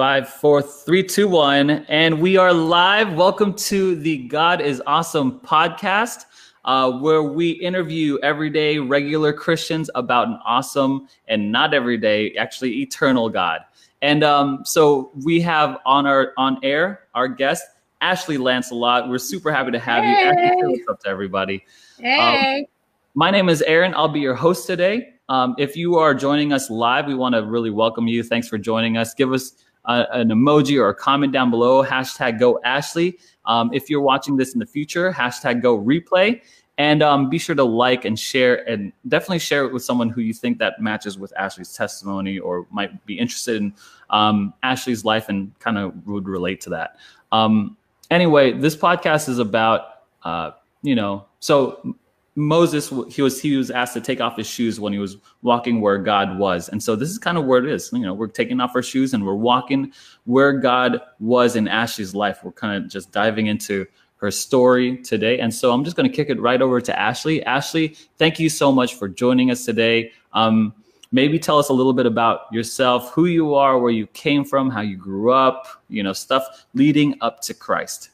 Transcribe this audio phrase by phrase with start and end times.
[0.00, 1.68] Five, four, three, two, one.
[1.68, 3.12] And we are live.
[3.12, 6.24] Welcome to the God is Awesome podcast,
[6.64, 13.28] uh, where we interview everyday regular Christians about an awesome and not everyday, actually eternal
[13.28, 13.60] God.
[14.00, 17.62] And um, so we have on our on air our guest,
[18.00, 19.10] Ashley Lancelot.
[19.10, 20.12] We're super happy to have Hey.
[20.12, 20.30] you.
[20.30, 21.62] Ashley, what's up to everybody.
[21.98, 22.66] Hey.
[23.14, 23.92] My name is Aaron.
[23.94, 25.10] I'll be your host today.
[25.28, 28.22] Um, if you are joining us live, we want to really welcome you.
[28.22, 29.12] Thanks for joining us.
[29.12, 29.52] Give us
[29.84, 31.84] uh, an emoji or a comment down below.
[31.84, 33.18] Hashtag Go Ashley.
[33.44, 36.42] Um, if you're watching this in the future, hashtag Go Replay.
[36.78, 40.22] And um, be sure to like and share, and definitely share it with someone who
[40.22, 43.74] you think that matches with Ashley's testimony or might be interested in
[44.08, 46.96] um, Ashley's life and kind of would relate to that.
[47.32, 47.76] Um,
[48.10, 51.96] anyway, this podcast is about, uh, you know, so
[52.36, 55.80] Moses he was he was asked to take off his shoes when he was walking
[55.80, 56.68] where God was.
[56.68, 57.90] And so this is kind of where it is.
[57.92, 59.92] You know, we're taking off our shoes and we're walking
[60.24, 62.40] where God was in Ashley's life.
[62.44, 65.40] We're kind of just diving into her story today.
[65.40, 67.42] And so I'm just going to kick it right over to Ashley.
[67.44, 70.12] Ashley, thank you so much for joining us today.
[70.34, 70.74] Um,
[71.10, 74.70] maybe tell us a little bit about yourself, who you are, where you came from,
[74.70, 78.10] how you grew up, you know, stuff leading up to Christ.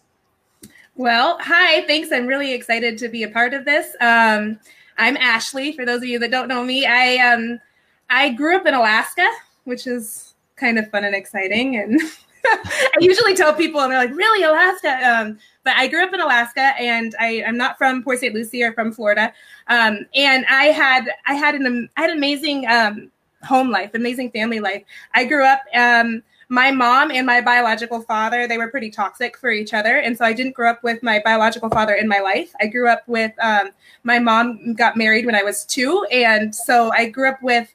[0.96, 1.86] Well, hi.
[1.86, 2.10] Thanks.
[2.10, 3.94] I'm really excited to be a part of this.
[4.00, 4.58] Um,
[4.96, 5.72] I'm Ashley.
[5.72, 7.60] For those of you that don't know me, I um,
[8.08, 9.28] I grew up in Alaska,
[9.64, 11.76] which is kind of fun and exciting.
[11.76, 12.00] And
[12.46, 16.20] I usually tell people, and they're like, "Really, Alaska?" Um, but I grew up in
[16.20, 18.32] Alaska, and I, I'm not from Port St.
[18.32, 19.34] Lucie or from Florida.
[19.68, 23.10] Um, and I had I had an I had amazing um,
[23.42, 24.82] home life, amazing family life.
[25.14, 25.60] I grew up.
[25.74, 29.98] Um, my mom and my biological father they were pretty toxic for each other.
[29.98, 32.52] And so i didn't grow up with my biological father in my life.
[32.60, 33.70] I grew up with um,
[34.04, 36.06] my mom got married when i was two.
[36.10, 37.72] And so i grew up with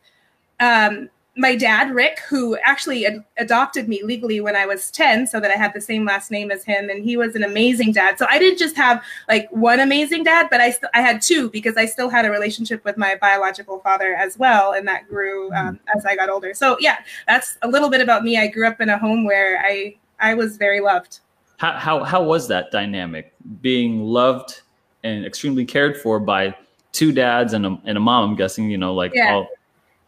[0.59, 5.39] um, my dad rick who actually ad- adopted me legally when i was 10 so
[5.39, 8.19] that i had the same last name as him and he was an amazing dad.
[8.19, 11.49] So i didn't just have like one amazing dad but i st- i had two
[11.49, 15.53] because i still had a relationship with my biological father as well and that grew
[15.53, 16.53] um, as i got older.
[16.53, 16.97] So yeah
[17.27, 18.37] that's a little bit about me.
[18.37, 21.21] I grew up in a home where i i was very loved.
[21.57, 23.33] How, how, how was that dynamic?
[23.61, 24.61] Being loved
[25.03, 26.55] and extremely cared for by
[26.91, 28.31] two dads and a, and a mom?
[28.31, 29.33] I'm guessing, you know, like Yeah.
[29.35, 29.47] all,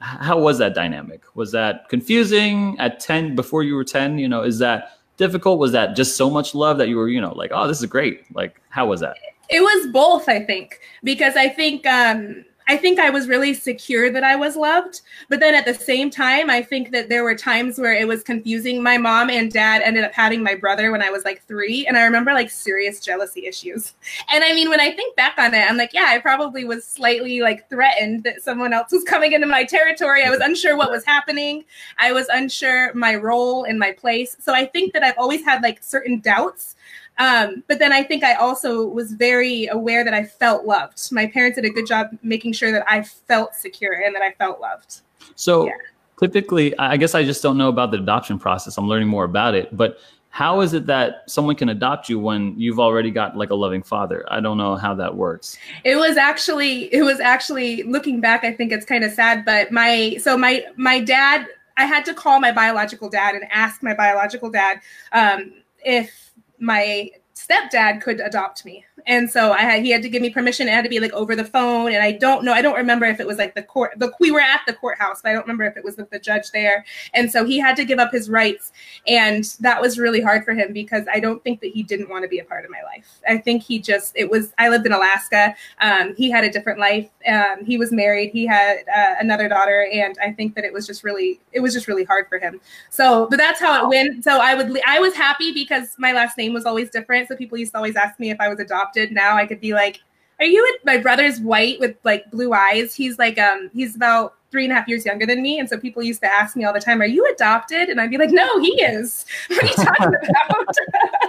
[0.03, 1.23] how was that dynamic?
[1.35, 4.17] Was that confusing at 10 before you were 10?
[4.17, 5.59] You know, is that difficult?
[5.59, 7.85] Was that just so much love that you were, you know, like, oh, this is
[7.85, 8.23] great?
[8.35, 9.15] Like, how was that?
[9.49, 14.09] it was both i think because i think um i think i was really secure
[14.09, 17.35] that i was loved but then at the same time i think that there were
[17.35, 18.81] times where it was confusing.
[18.81, 21.97] My mom and dad ended up having my brother when i was like three and
[21.97, 23.93] i remember like serious jealousy issues.
[24.33, 26.85] And i mean when i think back on it i'm like yeah i probably was
[26.85, 30.23] slightly like threatened that someone else was coming into my territory.
[30.23, 31.65] I was unsure what was happening.
[31.97, 34.35] I was unsure my role and my place.
[34.39, 36.75] So i think that i've always had like certain doubts
[37.19, 41.11] um, but then I think I also was very aware that I felt loved.
[41.11, 44.31] My parents did a good job making sure that I felt secure and that I
[44.31, 45.01] felt loved.
[45.35, 45.73] So Yeah.
[46.19, 48.77] typically, I I guess I just don't know about the adoption process.
[48.77, 49.75] I'm learning more about it.
[49.75, 49.97] But
[50.29, 53.83] how is it that someone can adopt you when you've already got like a loving
[53.83, 54.25] father?
[54.29, 55.59] I don't know how that works.
[55.83, 58.43] It was actually, it was actually looking back.
[58.43, 61.45] I think it's kind of sad, but my so my my dad,
[61.77, 64.79] I had to call my biological dad and ask my biological dad
[65.11, 65.53] um,
[65.85, 66.31] if
[66.63, 68.85] my stepdad could adopt me.
[69.07, 70.67] And so I had he had to give me permission.
[70.67, 71.93] It had to be like over the phone.
[71.93, 74.31] And I don't know, I don't remember if it was like the court the we
[74.31, 76.85] were at the courthouse, but I don't remember if it was with the judge there.
[77.13, 78.71] And so he had to give up his rights.
[79.07, 82.23] And that was really hard for him because I don't think that he didn't want
[82.23, 83.19] to be a part of my life.
[83.27, 85.55] I think he just it was I lived in Alaska.
[85.81, 87.09] Um, he had a different life.
[87.27, 88.31] Um, he was married.
[88.31, 91.73] He had uh, another daughter, and I think that it was just really it was
[91.73, 92.59] just really hard for him.
[92.89, 94.23] So, but that's how it went.
[94.23, 97.27] So I would I was happy because my last name was always different.
[97.27, 98.92] So people used to always ask me if I was adopted.
[99.11, 100.01] Now I could be like,
[100.39, 102.93] "Are you?" My brother's white with like blue eyes.
[102.95, 105.77] He's like um he's about three and a half years younger than me, and so
[105.79, 108.29] people used to ask me all the time, "Are you adopted?" And I'd be like,
[108.31, 110.05] "No, he is." What are you talking
[110.49, 110.75] about?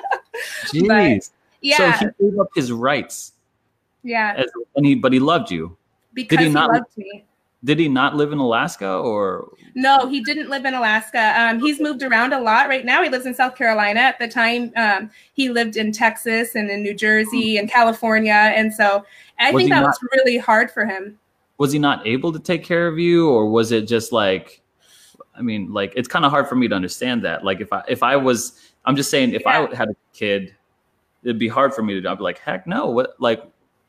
[0.66, 1.30] Jeez.
[1.60, 3.32] yeah, So he gave up his rights,
[4.02, 4.46] yeah, as,
[4.76, 5.76] and he, but he loved you.
[6.12, 7.24] because he he, not- loved me.
[7.64, 9.50] Did he not live in Alaska or?
[9.74, 11.32] No, he didn't live in Alaska.
[11.40, 12.68] Um, he's moved around a lot.
[12.68, 14.00] Right now, he lives in South Carolina.
[14.00, 18.32] At the time, um, he lived in Texas and in New Jersey and California.
[18.32, 19.04] And so
[19.40, 21.18] I Was think that not- was really hard for him.
[21.58, 24.60] Was he not able to take care of you, or was it just like?
[25.36, 27.44] I mean, like it's kind of hard for me to understand that.
[27.44, 29.68] Like if I if I was, I'm just saying, if Yeah.
[29.70, 30.54] I had a kid,
[31.22, 32.10] it'd be hard for me to.
[32.10, 32.88] I'd be like, heck no.
[32.88, 33.42] What like?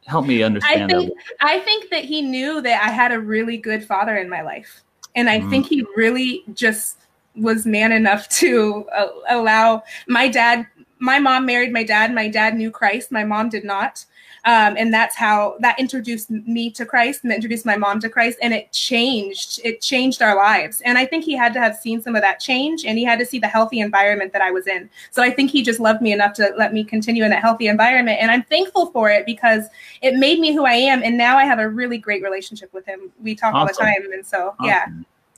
[0.05, 0.91] Help me understand.
[0.91, 1.23] I think that.
[1.41, 4.83] I think that he knew that I had a really good father in my life.
[5.15, 5.49] And I Mhm.
[5.49, 6.97] think he really just
[7.35, 10.67] was man enough to uh, allow my dad
[10.99, 14.05] my mom married my dad my dad knew christ my mom did not
[14.45, 18.37] um, and that's how that introduced me to Christ and introduced my mom to Christ.
[18.43, 20.81] And it changed, it changed our lives.
[20.85, 23.17] And I think he had to have seen some of that change and he had
[23.17, 24.87] to see the healthy environment that I was in.
[25.09, 27.67] So I think he just loved me enough to let me continue in that healthy
[27.67, 28.19] environment.
[28.21, 29.65] And I'm thankful for it because
[30.03, 31.01] it made me who I am.
[31.01, 33.11] And now I have a really great relationship with him.
[33.23, 33.61] We talk awesome.
[33.61, 34.11] all the time.
[34.13, 34.65] And so, awesome.
[34.67, 34.85] yeah.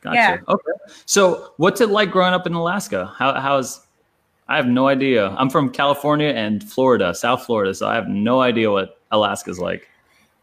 [0.02, 0.16] Gotcha.
[0.16, 0.38] Yeah.
[0.50, 0.72] Okay.
[1.06, 3.14] So what's it like growing up in Alaska?
[3.18, 3.87] How, how's,
[4.50, 5.30] I have no idea.
[5.38, 9.88] I'm from California and Florida, South Florida, so I have no idea what Alaska's like?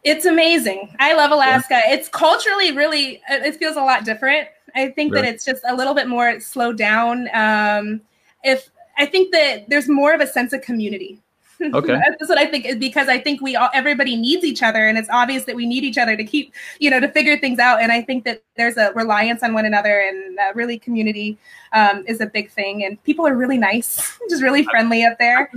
[0.03, 0.95] It's amazing.
[0.99, 1.81] I love Alaska.
[1.87, 1.95] Yeah.
[1.95, 4.49] It's culturally really, it feels a lot different.
[4.75, 7.29] I think that it's just a little bit more slowed down.
[7.33, 8.03] Um,
[8.43, 8.69] if
[8.99, 11.21] I think that there's more of a sense of community.
[11.61, 11.95] Okay.
[12.19, 14.99] That's what I think is because I think we all everybody needs each other and
[14.99, 17.81] it's obvious that we need each other to keep, you know, to figure things out.
[17.81, 21.39] And I think that there's a reliance on one another and uh, really community
[21.73, 22.85] um, is a big thing.
[22.85, 25.51] And people are really nice, just really friendly up there.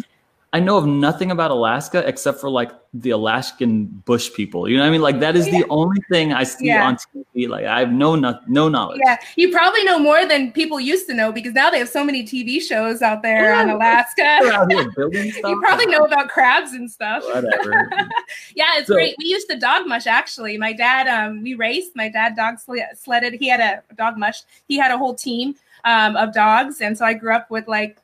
[0.53, 4.69] I know of nothing about Alaska except for like the Alaskan bush people.
[4.69, 5.01] You know what I mean?
[5.01, 5.59] Like that is yeah.
[5.59, 6.87] the only thing I see yeah.
[6.87, 7.49] on TV.
[7.49, 9.01] Like I have no no, no knowledge.
[9.05, 12.01] Yeah, you probably know more than people used to know because now they have so
[12.01, 13.59] many TV shows out there yeah.
[13.59, 14.39] on Alaska.
[14.47, 14.67] Stuff.
[14.71, 17.23] you probably know about crabs and stuff.
[17.25, 17.89] Whatever.
[18.55, 19.15] yeah, it's so, great.
[19.19, 20.57] We used to dog mush actually.
[20.57, 21.95] My dad, um, we raced.
[21.95, 22.57] My dad dog
[22.95, 23.33] sledded.
[23.33, 24.43] He had a dog mush.
[24.67, 27.97] He had a whole team um, of dogs, and so I grew up with like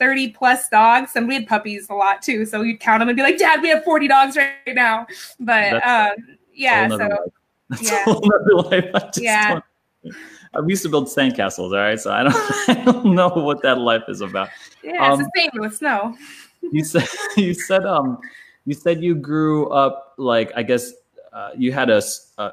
[0.00, 3.16] 30 plus dogs and we had puppies a lot too so we'd count them and
[3.16, 5.06] be like dad we have 40 dogs right now
[5.38, 6.16] but um,
[6.52, 7.30] yeah so
[7.80, 8.04] yeah.
[9.16, 9.60] yeah.
[10.52, 12.00] I used to build sandcastles, all right.
[12.00, 12.34] So I don't,
[12.68, 14.48] I don't know what that life is about.
[14.82, 16.16] Yeah, um, it's the same with snow.
[16.72, 18.18] you said, you said, um,
[18.64, 20.92] you said you grew up like I guess
[21.32, 22.02] uh, you had a,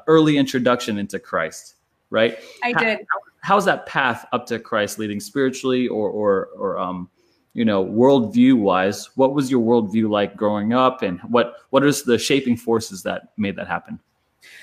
[0.06, 1.74] early introduction into Christ,
[2.10, 2.38] right?
[2.62, 2.98] I how, did.
[3.42, 7.10] how's that path up to Christ leading spiritually, or or or um,
[7.54, 12.02] you know, worldview wise, what was your worldview like growing up, and what what is
[12.02, 13.98] the shaping forces that made that happen?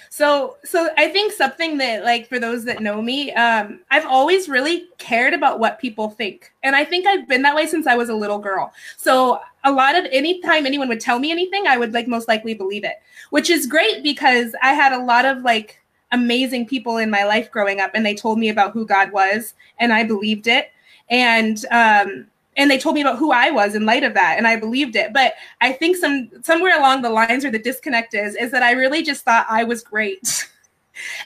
[0.09, 4.47] So, so I think something that, like, for those that know me, um, I've always
[4.47, 7.95] really cared about what people think, and I think I've been that way since I
[7.95, 8.71] was a little girl.
[8.95, 12.53] So, a lot of anytime anyone would tell me anything, I would like most likely
[12.53, 13.01] believe it,
[13.31, 15.81] which is great because I had a lot of like
[16.13, 19.53] amazing people in my life growing up, and they told me about who God was,
[19.79, 20.71] and I believed it,
[21.09, 22.27] and um,
[22.57, 24.95] and they told me about who I was in light of that, and I believed
[24.95, 25.13] it.
[25.13, 28.71] But I think some somewhere along the lines where the disconnect is is that I
[28.71, 30.47] really just thought I was great.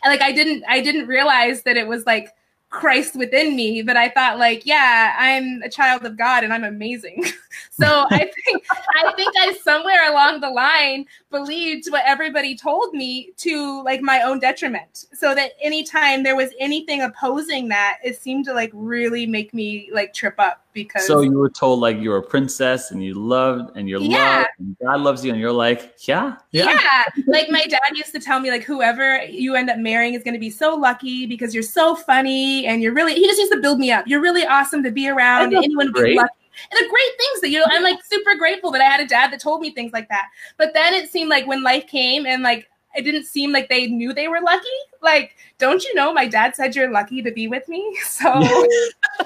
[0.03, 2.33] and like I didn't I didn't realize that it was like
[2.69, 6.63] Christ within me, but I thought like, yeah, I'm a child of God and I'm
[6.63, 7.23] amazing.
[7.71, 8.63] so I think
[8.95, 14.21] I think I somewhere along the line believed what everybody told me to like my
[14.21, 15.05] own detriment.
[15.13, 19.89] So that anytime there was anything opposing that, it seemed to like really make me
[19.91, 23.75] like trip up because So you were told like you're a princess and you loved
[23.75, 24.37] and you're yeah.
[24.37, 26.79] loved and God loves you and you're like, yeah, yeah.
[26.79, 27.23] Yeah.
[27.27, 30.39] like my dad used to tell me like whoever you end up marrying is gonna
[30.39, 33.79] be so lucky because you're so funny and you're really he just used to build
[33.79, 34.07] me up.
[34.07, 36.33] You're really awesome to be around and anyone would be lucky
[36.71, 39.07] and the great things that you know i'm like super grateful that i had a
[39.07, 40.27] dad that told me things like that
[40.57, 43.87] but then it seemed like when life came and like it didn't seem like they
[43.87, 44.67] knew they were lucky.
[45.01, 47.97] Like don't you know my dad said you're lucky to be with me?
[48.05, 48.29] So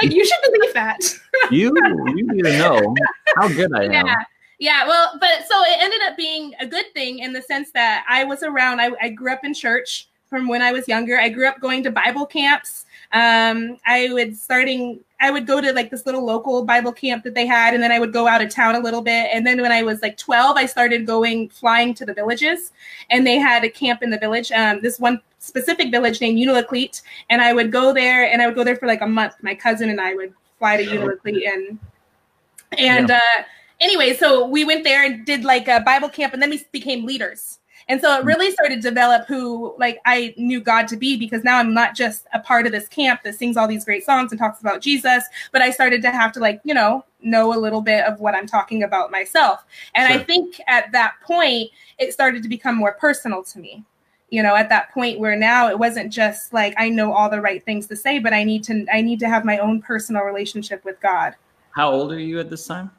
[0.00, 0.98] like you should believe that.
[1.50, 1.72] You
[2.16, 2.94] you need to know
[3.36, 3.92] how good i am.
[3.92, 4.14] Yeah.
[4.58, 8.04] Yeah well but so it ended up being a good thing in the sense that
[8.08, 8.80] i was around.
[8.80, 11.18] I, I grew up in church from when i was younger.
[11.18, 12.85] I grew up going to bible camps
[13.16, 17.34] um, I would starting I would go to like this little local Bible camp that
[17.34, 19.30] they had, and then I would go out of town a little bit.
[19.32, 22.72] And then when I was like 12, I started going flying to the villages,
[23.08, 24.52] and they had a camp in the village.
[24.52, 28.54] Um, this one specific village named Unalakleet, and I would go there, and I would
[28.54, 29.36] go there for like a month.
[29.40, 31.78] My cousin and I would fly to Unalakleet, and
[32.76, 33.16] and yeah.
[33.16, 33.42] uh,
[33.80, 37.06] anyway, so we went there and did like a Bible camp, and then we became
[37.06, 37.60] leaders.
[37.88, 38.26] And so it mm.
[38.26, 41.94] really started to develop who like I knew God to be because now I'm not
[41.94, 44.80] just a part of this camp that sings all these great songs and talks about
[44.80, 48.20] Jesus, but I started to have to like, you know, know a little bit of
[48.20, 49.64] what I'm talking about myself.
[49.94, 50.20] And sure.
[50.20, 53.84] I think at that point it started to become more personal to me.
[54.30, 57.40] You know, at that point where now it wasn't just like I know all the
[57.40, 60.22] right things to say, but I need to I need to have my own personal
[60.22, 61.34] relationship with God.
[61.70, 62.90] How old are you at this time?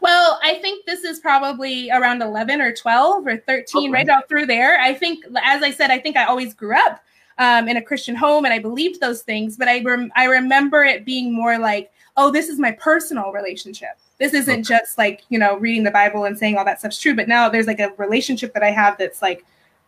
[0.00, 3.90] Well, I think this is probably around 11 or 12 or 13, okay.
[3.90, 4.80] right out through there.
[4.80, 7.02] I think, as I said, I think I always grew up
[7.38, 10.84] um, in a Christian home and I believed those things, but I, rem- I remember
[10.84, 13.98] it being more like, oh, this is my personal relationship.
[14.18, 14.62] This isn't okay.
[14.62, 17.48] just like, you know, reading the Bible and saying all that stuff's true, but now
[17.48, 19.44] there's like a relationship that I have that's like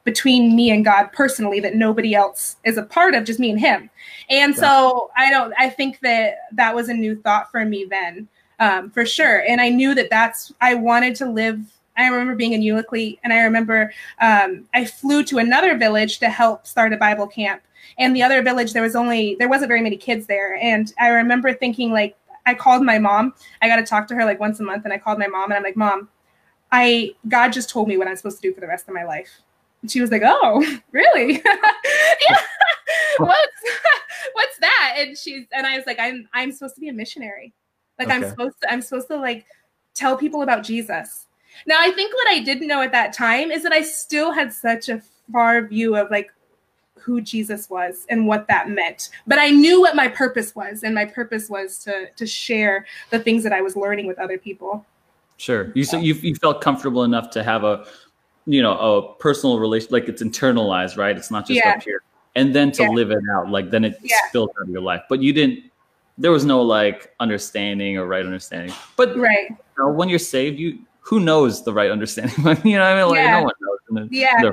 [0.07, 3.61] between me and God personally that nobody else is a part of, just me and
[3.61, 3.91] Him.
[4.31, 5.53] And so I don't.
[5.59, 9.45] I think that that was a new thought for me then, um, for sure.
[9.49, 10.53] And I knew that that's.
[10.61, 11.61] I wanted to live.
[11.97, 16.29] I remember being in Euclid, and I remember um, I flew to another village to
[16.29, 17.63] help start a Bible camp.
[17.99, 21.09] And the other village, there was only there wasn't very many kids there, and I
[21.09, 23.35] remember thinking like I called my mom.
[23.63, 25.51] I got to talk to her like once a month, and I called my mom,
[25.51, 26.09] and I'm like, Mom,
[26.73, 29.05] I God just told me what I'm supposed to do for the rest of my
[29.05, 29.31] life.
[29.83, 31.35] And she was like, "Oh, really?
[32.29, 32.41] yeah.
[33.19, 33.63] what's
[34.33, 37.53] what's that?" And she's and I was like, "I'm I'm supposed to be a missionary.
[37.99, 38.17] Like okay.
[38.17, 39.47] I'm supposed to I'm supposed to like
[39.95, 41.27] tell people about Jesus."
[41.67, 44.53] Now, I think what I didn't know at that time is that I still had
[44.53, 45.01] such a
[45.33, 46.31] far view of like
[46.99, 49.11] who Jesus was and what that meant.
[49.27, 53.19] But I knew what my purpose was, and my purpose was to to share the
[53.19, 54.85] things that I was learning with other people.
[55.37, 55.71] Sure.
[55.75, 57.87] You so you you felt comfortable enough to have a
[58.47, 61.17] you know a personal relation like it's internalized, right?
[61.17, 61.73] It's not just yeah.
[61.73, 62.03] up here.
[62.35, 62.91] And then to yeah.
[62.91, 64.17] live it out, like then it yeah.
[64.29, 65.03] spills out of your life.
[65.09, 65.71] But you didn't
[66.19, 68.75] there was no like understanding or right understanding.
[68.97, 69.49] But right.
[69.51, 72.35] You know, when you're saved, you who knows the right understanding?
[72.65, 73.41] you know, what I mean, like yeah.
[73.41, 73.53] no one
[73.91, 74.09] knows.
[74.11, 74.51] yeah.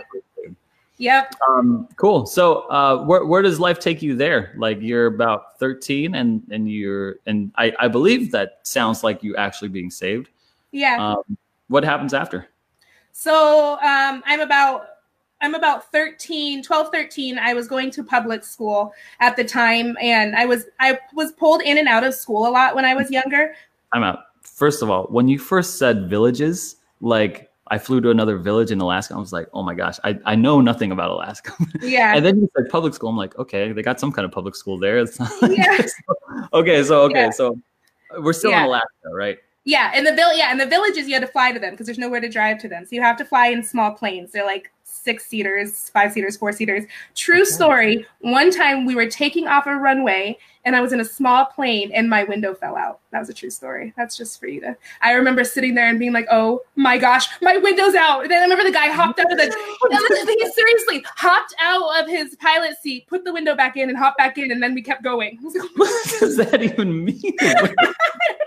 [0.98, 1.36] Yep.
[1.50, 2.25] Um, cool.
[2.25, 4.53] So, uh, where where does life take you there?
[4.58, 9.36] Like you're about 13, and and you're and I I believe that sounds like you
[9.36, 10.29] actually being saved.
[10.72, 11.13] Yeah.
[11.13, 12.48] Um, what happens after?
[13.12, 14.88] So um, I'm about
[15.44, 17.38] I'm about 13, 12, 13.
[17.38, 21.62] I was going to public school at the time, and I was I was pulled
[21.62, 23.16] in and out of school a lot when I was mm-hmm.
[23.16, 23.54] younger.
[23.92, 24.20] I'm out.
[24.42, 28.80] First of all, when you first said villages, like I flew to another village in
[28.80, 29.16] Alaska.
[29.16, 31.54] I was like, oh my gosh, I, I know nothing about Alaska.
[31.82, 32.16] Yeah.
[32.16, 33.10] and then you said public school.
[33.10, 34.98] I'm like, okay, they got some kind of public school there.
[34.98, 35.86] It's not like yeah.
[36.54, 37.30] okay, so okay, yeah.
[37.32, 37.60] so
[38.20, 38.62] we're still yeah.
[38.62, 39.38] in Alaska, right?
[39.66, 41.86] Yeah, and the vill- yeah, and the villages you had to fly to them because
[41.86, 42.86] there's nowhere to drive to them.
[42.86, 44.32] So you have to fly in small planes.
[44.32, 44.73] They're like
[45.04, 46.86] six seaters, five seaters, four seaters.
[47.16, 47.46] True okay.
[47.46, 48.06] story.
[48.22, 51.92] One time we were taking off a runway and I was in a small plane
[51.94, 53.00] and my window fell out.
[53.12, 53.94] That was a true story.
[53.98, 54.78] That's just for you to.
[55.02, 58.40] I remember sitting there and being like, "Oh my gosh, my window's out." And then
[58.40, 59.46] I remember the guy hopped out of the.
[60.40, 64.18] he seriously hopped out of his pilot seat, put the window back in, and hopped
[64.18, 65.38] back in, and then we kept going.
[65.76, 67.22] what does that even mean?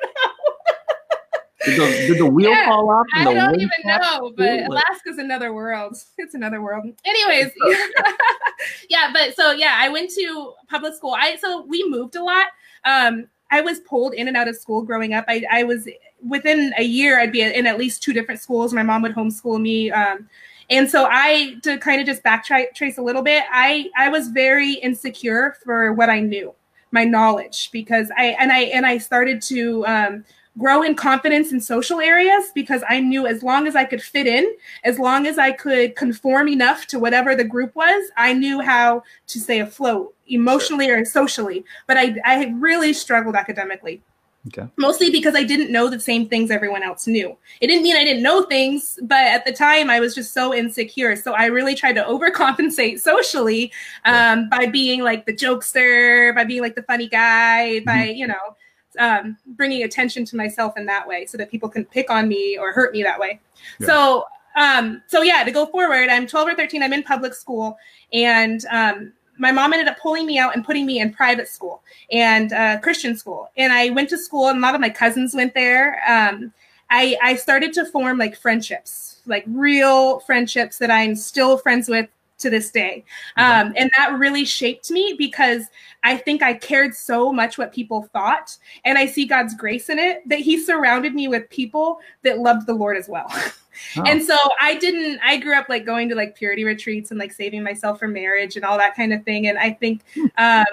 [1.66, 3.06] Did the, did the wheel yeah, fall off?
[3.14, 5.96] I don't even know, but Alaska's another world.
[6.16, 6.86] It's another world.
[7.04, 7.50] Anyways,
[8.88, 11.14] yeah, but so yeah, I went to public school.
[11.18, 12.46] I so we moved a lot.
[12.84, 15.24] Um, I was pulled in and out of school growing up.
[15.28, 15.88] I, I was
[16.26, 18.72] within a year, I'd be in at least two different schools.
[18.72, 19.90] My mom would homeschool me.
[19.90, 20.28] Um,
[20.68, 24.28] and so I, to kind of just backtrace trace a little bit, I, I was
[24.28, 26.54] very insecure for what I knew,
[26.90, 30.24] my knowledge, because I, and I, and I started to, um,
[30.58, 34.26] grow in confidence in social areas because I knew as long as I could fit
[34.26, 38.60] in, as long as I could conform enough to whatever the group was, I knew
[38.60, 41.64] how to stay afloat emotionally or socially.
[41.86, 44.02] But I, I really struggled academically.
[44.48, 44.68] Okay.
[44.76, 47.36] Mostly because I didn't know the same things everyone else knew.
[47.60, 50.54] It didn't mean I didn't know things, but at the time I was just so
[50.54, 51.16] insecure.
[51.16, 53.72] So I really tried to overcompensate socially
[54.04, 54.44] um, yeah.
[54.50, 58.16] by being like the jokester, by being like the funny guy, by, mm-hmm.
[58.16, 58.56] you know,
[58.98, 62.58] um, bringing attention to myself in that way so that people can pick on me
[62.58, 63.40] or hurt me that way.
[63.78, 63.86] Yeah.
[63.86, 64.24] So,
[64.56, 67.76] um, so yeah, to go forward, I'm 12 or 13, I'm in public school
[68.12, 71.82] and, um, my mom ended up pulling me out and putting me in private school
[72.10, 73.50] and uh, Christian school.
[73.56, 76.00] And I went to school, and a lot of my cousins went there.
[76.08, 76.52] Um,
[76.90, 82.08] I, I started to form like friendships, like real friendships that I'm still friends with
[82.38, 83.04] to this day.
[83.36, 85.64] Um, and that really shaped me because
[86.02, 88.56] I think I cared so much what people thought.
[88.84, 92.66] And I see God's grace in it that He surrounded me with people that loved
[92.66, 93.32] the Lord as well.
[93.98, 94.04] Oh.
[94.06, 97.30] And so I didn't, I grew up like going to like purity retreats and like
[97.30, 99.48] saving myself for marriage and all that kind of thing.
[99.48, 100.24] And I think, hmm.
[100.38, 100.64] um,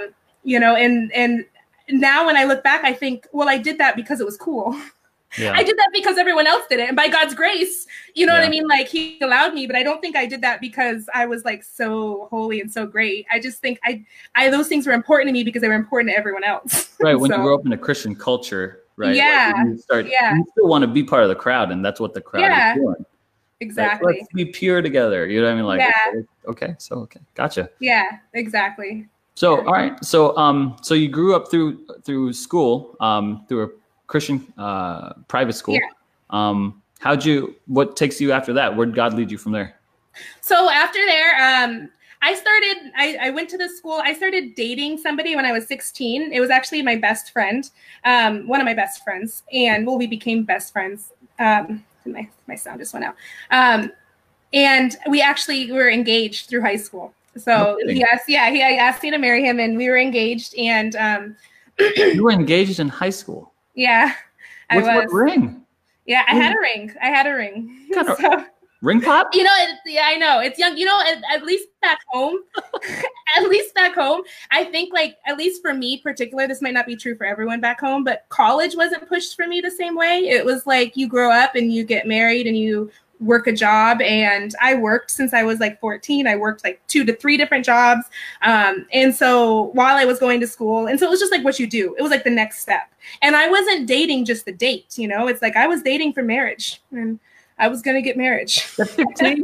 [0.45, 1.43] you know, and, and,
[1.89, 4.73] now when I look back, I think, well, I did that because it was cool.
[5.37, 5.53] Yeah.
[5.53, 6.87] I did that because everyone else did it.
[6.87, 8.39] And by God's grace, you know yeah.
[8.39, 8.67] what I mean?
[8.67, 11.63] Like he allowed me, but I don't think I did that because I was like
[11.63, 13.25] so holy and so great.
[13.31, 16.11] I just think I, I those things were important to me because they were important
[16.11, 16.89] to everyone else.
[17.03, 17.19] Right.
[17.19, 19.13] When so, you grow up in a Christian culture, right?
[19.13, 19.51] Yeah.
[19.57, 20.35] Like you start, yeah.
[20.35, 22.71] you still want to be part of the crowd, and that's what the crowd yeah.
[22.71, 23.05] is doing.
[23.59, 24.13] Exactly.
[24.13, 25.25] Like, let's be pure together.
[25.25, 25.65] You know what I mean?
[25.65, 26.21] Like, yeah.
[26.47, 27.69] okay, so okay, gotcha.
[27.79, 29.09] Yeah, exactly.
[29.35, 30.03] So, all right.
[30.03, 33.69] So, um, so you grew up through through school, um, through a
[34.07, 35.75] Christian uh, private school.
[35.75, 35.89] Yeah.
[36.29, 37.55] Um, how'd you?
[37.67, 38.75] What takes you after that?
[38.75, 39.75] Where'd God lead you from there?
[40.41, 41.89] So after there, um,
[42.21, 42.91] I started.
[42.95, 44.01] I, I, went to the school.
[44.03, 46.31] I started dating somebody when I was 16.
[46.31, 47.69] It was actually my best friend,
[48.05, 51.11] um, one of my best friends, and well, we became best friends.
[51.39, 53.15] Um, my my sound just went out.
[53.51, 53.91] Um,
[54.53, 57.13] and we actually were engaged through high school.
[57.35, 60.55] So no asked, yeah, he asked me to marry him, and we were engaged.
[60.55, 61.35] And um,
[61.97, 63.52] you were engaged in high school.
[63.75, 64.13] Yeah,
[64.73, 65.11] With I was.
[65.11, 65.63] What ring?
[66.05, 66.93] Yeah, I had a ring.
[67.01, 67.79] I had a ring.
[67.93, 68.45] So,
[68.81, 69.29] ring pop?
[69.33, 70.75] You know, it, yeah, I know it's young.
[70.75, 72.37] You know, at, at least back home,
[73.37, 76.85] at least back home, I think like at least for me, particular, this might not
[76.85, 80.27] be true for everyone back home, but college wasn't pushed for me the same way.
[80.27, 82.91] It was like you grow up and you get married and you
[83.23, 87.03] work a job and i worked since i was like 14 i worked like two
[87.05, 88.05] to three different jobs.
[88.41, 91.43] Um, and so while i was going to school and so it was just like
[91.43, 91.95] what you do.
[91.97, 92.91] It was like the next step.
[93.21, 95.27] And i wasn't dating just the date you know?
[95.27, 97.19] It's like i was dating for marriage and
[97.59, 98.67] i was going to get marriage.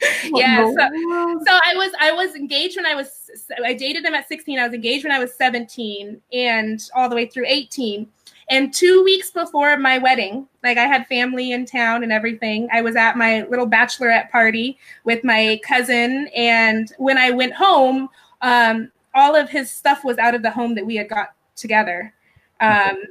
[0.32, 3.30] Yeah so, so i was i was engaged when i was
[3.64, 7.16] i dated him at 16 i was engaged when i was 17 and all the
[7.16, 8.06] way through 18
[8.50, 12.80] and two weeks before my wedding, like I had family in town and everything, I
[12.80, 16.28] was at my little bachelorette party with my cousin.
[16.34, 18.08] And when I went home,
[18.40, 22.14] um, all of his stuff was out of the home that we had got together.
[22.60, 23.02] Um,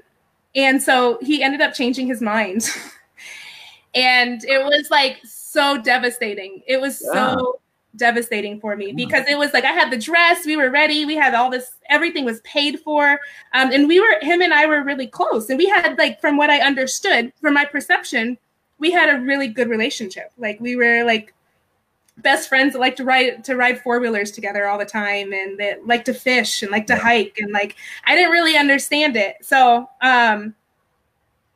[0.56, 2.70] and so he ended up changing his mind.
[3.94, 6.63] and it was like so devastating.
[6.65, 7.36] It was yeah.
[7.36, 7.60] so
[7.98, 11.16] devastating for me because it was like I had the dress, we were ready, we
[11.16, 13.20] had all this, everything was paid for,
[13.54, 16.38] um, and we were him and I were really close, and we had like from
[16.38, 18.38] what I understood, from my perception,
[18.80, 20.32] we had a really good relationship.
[20.38, 21.34] Like we were like
[22.20, 25.60] best friends that like to ride to ride four wheelers together all the time, and
[25.60, 27.75] that like to fish and like to hike, and like
[28.06, 30.56] I didn't really understand it, so um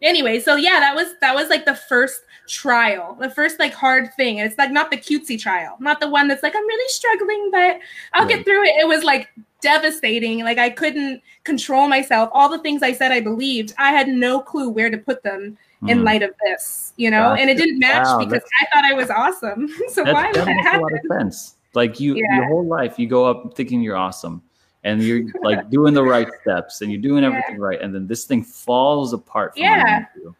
[0.01, 4.13] anyway so yeah that was that was like the first trial the first like hard
[4.15, 4.39] thing.
[4.39, 7.49] And it's like not the cutesy trial not the one that's like i'm really struggling
[7.51, 7.79] but
[8.13, 8.75] i'll get through it.
[8.79, 9.29] It was like
[9.61, 10.43] devastating.
[10.43, 12.29] Like i couldn't control myself.
[12.33, 15.57] All the things i said i believed i had no clue where to put them
[15.81, 15.89] mm.
[15.89, 17.33] in light of this you know?
[17.33, 19.69] And it didn't match wow, because i thought i was awesome.
[19.89, 20.79] So why would that happen?
[20.79, 21.55] a lot of sense.
[21.73, 22.37] Like you yeah.
[22.37, 24.41] your whole life you go up thinking you're awesome
[24.83, 27.65] and you're like doing the right steps and you're doing everything yeah.
[27.65, 30.05] right and then this thing falls apart yeah.
[30.15, 30.35] you.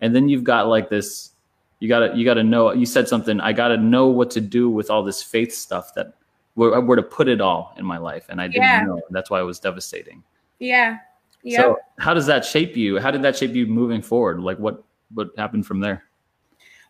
[0.00, 1.32] and then you've got like this
[1.80, 4.90] you gotta you gotta know you said something i gotta know what to do with
[4.90, 6.14] all this faith stuff that
[6.54, 8.82] where, where to put it all in my life and i didn't yeah.
[8.82, 10.22] know that's why it was devastating.
[10.58, 10.98] Yeah.
[11.42, 12.98] Yeah so how does that shape you?
[12.98, 14.40] How did that shape you moving forward?
[14.40, 14.82] Like what
[15.14, 16.04] what happened from there?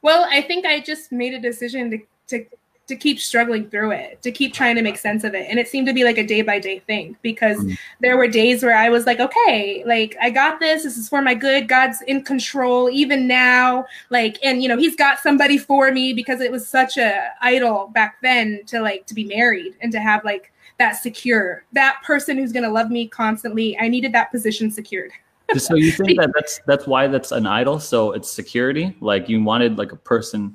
[0.02, 2.46] Well i think i just made a decision to to
[2.87, 5.46] to keep struggling through it, to keep trying to make sense of it.
[5.51, 7.75] And it seemed to be like a day by day thing because mm-hmm.
[8.01, 10.85] there were days where I was like, okay, like I got this.
[10.85, 11.68] This is for my good.
[11.68, 13.87] God's in control even now.
[14.11, 17.90] Like, and you know, he's got somebody for me because it was such a idol
[17.92, 22.37] back then to like to be married and to have like that secure, that person
[22.37, 23.77] who's going to love me constantly.
[23.79, 25.11] I needed that position secured.
[25.57, 27.81] so you think that that's that's why that's an idol?
[27.81, 28.96] So it's security.
[29.01, 30.55] Like you wanted like a person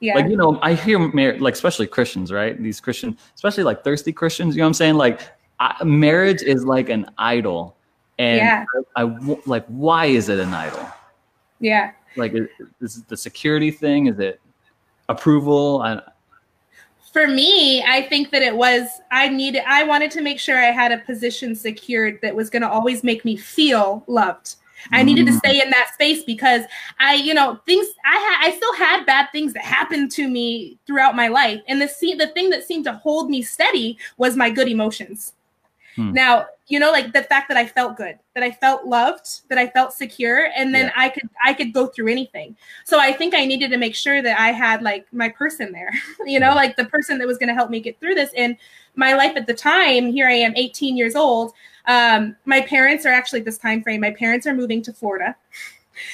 [0.00, 0.14] yeah.
[0.14, 2.60] Like, you know, I hear mar- like, especially Christians, right?
[2.62, 4.94] These Christian, especially like thirsty Christians, you know what I'm saying?
[4.96, 5.20] Like,
[5.58, 7.76] I, marriage is like an idol.
[8.18, 8.64] And yeah.
[8.96, 10.86] I, I, like, why is it an idol?
[11.60, 11.92] Yeah.
[12.16, 12.48] Like, is,
[12.80, 14.06] is it the security thing?
[14.06, 14.40] Is it
[15.08, 15.82] approval?
[15.82, 16.02] I,
[17.12, 20.70] for me, I think that it was I needed I wanted to make sure I
[20.70, 24.56] had a position secured that was going to always make me feel loved
[24.92, 25.38] I needed to mm.
[25.38, 26.62] stay in that space because
[26.98, 30.78] I, you know, things I had, I still had bad things that happened to me
[30.86, 34.50] throughout my life, and the the thing that seemed to hold me steady was my
[34.50, 35.32] good emotions.
[35.96, 36.12] Hmm.
[36.12, 39.56] Now, you know, like the fact that I felt good, that I felt loved, that
[39.56, 40.92] I felt secure, and then yeah.
[40.96, 42.56] I could I could go through anything.
[42.84, 45.90] So I think I needed to make sure that I had like my person there,
[46.26, 48.30] you know, like the person that was going to help me get through this.
[48.36, 48.56] And
[48.94, 51.52] my life at the time, here I am, 18 years old.
[51.86, 54.00] Um, my parents are actually this time frame.
[54.00, 55.34] My parents are moving to Florida.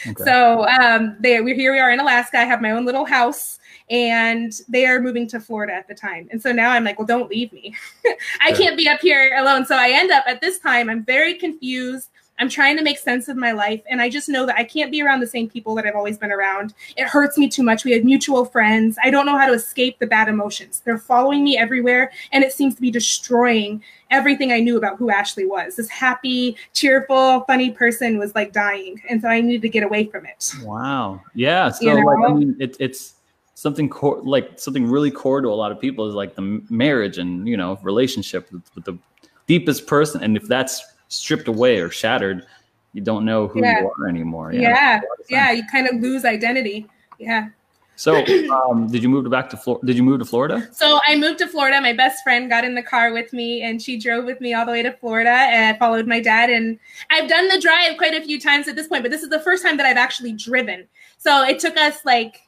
[0.07, 0.23] Okay.
[0.23, 2.39] So um, they we here we are in Alaska.
[2.39, 3.59] I have my own little house
[3.93, 6.27] and they are moving to Florida at the time.
[6.33, 7.77] And so now I'm like, well, don't leave me.
[8.41, 9.67] I can't be up here alone.
[9.67, 12.09] So I end up at this time, I'm very confused.
[12.39, 13.83] I'm trying to make sense of my life.
[13.91, 16.17] And I just know that I can't be around the same people that I've always
[16.17, 16.73] been around.
[16.97, 17.85] It hurts me too much.
[17.85, 18.97] We have mutual friends.
[19.05, 20.81] I don't know how to escape the bad emotions.
[20.85, 22.11] They're following me everywhere.
[22.33, 25.77] And it seems to be destroying everything I knew about who Ashley was.
[25.77, 29.03] This happy, cheerful, funny person was like dying.
[29.11, 30.51] And so I needed to get away from it.
[30.63, 31.21] Wow.
[31.35, 31.69] Yeah.
[31.69, 32.07] So, you know?
[32.07, 33.15] like, I mean, it, it's,
[33.63, 37.19] something core like something really core to a lot of people is like the marriage
[37.19, 38.99] and you know relationship with, with the
[39.47, 42.45] deepest person and if that's stripped away or shattered
[42.93, 43.81] you don't know who yeah.
[43.81, 46.89] you are anymore yeah yeah, yeah you kind of lose identity
[47.21, 47.51] yeah
[47.95, 49.87] so um, did you move back to Florida?
[49.87, 50.67] Did you move to Florida?
[50.73, 51.81] So I moved to Florida.
[51.81, 54.65] My best friend got in the car with me and she drove with me all
[54.65, 56.51] the way to Florida and I followed my dad.
[56.51, 59.29] And I've done the drive quite a few times at this point, but this is
[59.29, 60.89] the first time that I've actually driven.
[61.19, 62.41] So it took us like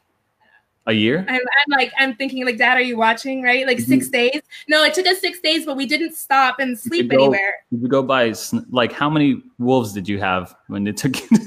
[0.87, 1.25] A year?
[1.29, 3.43] I'm, I'm like, I'm thinking, like, Dad, are you watching?
[3.43, 3.67] Right?
[3.67, 3.91] Like mm-hmm.
[3.91, 4.43] six days.
[4.69, 7.55] No, it took us six days, but we didn't stop and sleep go- anywhere.
[7.71, 8.35] Did you go by
[8.71, 11.29] like how many wolves did you have when it took you?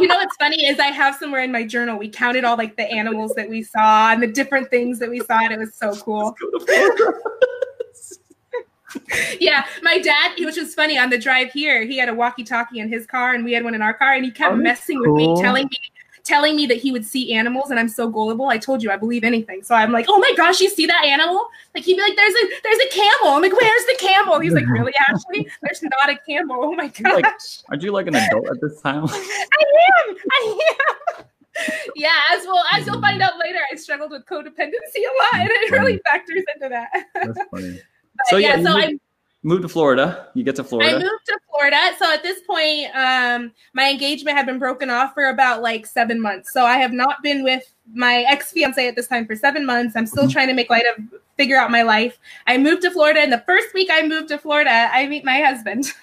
[0.00, 2.76] you know what's funny is I have somewhere in my journal we counted all like
[2.76, 5.74] the animals that we saw and the different things that we saw, and it was
[5.74, 6.36] so cool.
[9.40, 12.90] Yeah, my dad, which was funny, on the drive here, he had a walkie-talkie in
[12.90, 15.12] his car, and we had one in our car, and he kept Oh, messing with
[15.12, 15.78] me, telling me,
[16.24, 18.48] telling me that he would see animals, and I'm so gullible.
[18.48, 21.04] I told you I believe anything, so I'm like, oh my gosh, you see that
[21.04, 21.46] animal?
[21.74, 23.28] Like he'd be like, there's a there's a camel.
[23.36, 24.38] I'm like, where's the camel?
[24.40, 25.48] He's like, really, Ashley?
[25.62, 26.58] There's not a camel.
[26.60, 29.04] Oh my You're like- gosh, Aren't you like an adult at this time?
[29.08, 29.16] I
[30.08, 30.58] am, I
[31.18, 31.24] am.
[31.96, 35.50] Yeah, as well as you'll find out later, I struggled with codependency a lot, and
[35.50, 36.90] it really factors into that.
[37.14, 37.80] That's funny.
[38.14, 38.98] But So, yeah, yeah, so I
[39.44, 40.28] Move to Florida.
[40.34, 40.90] You get to Florida.
[40.96, 41.76] I moved to Florida.
[41.98, 46.20] So at this point, um, my engagement had been broken off for about like seven
[46.20, 46.52] months.
[46.52, 49.96] So I have not been with my ex fiance at this time for seven months.
[49.96, 50.32] I'm still Mhm.
[50.32, 51.04] trying to make light of
[51.36, 52.18] figure out my life.
[52.46, 55.40] I moved to Florida, and the first week I moved to Florida, I meet my
[55.40, 55.86] husband.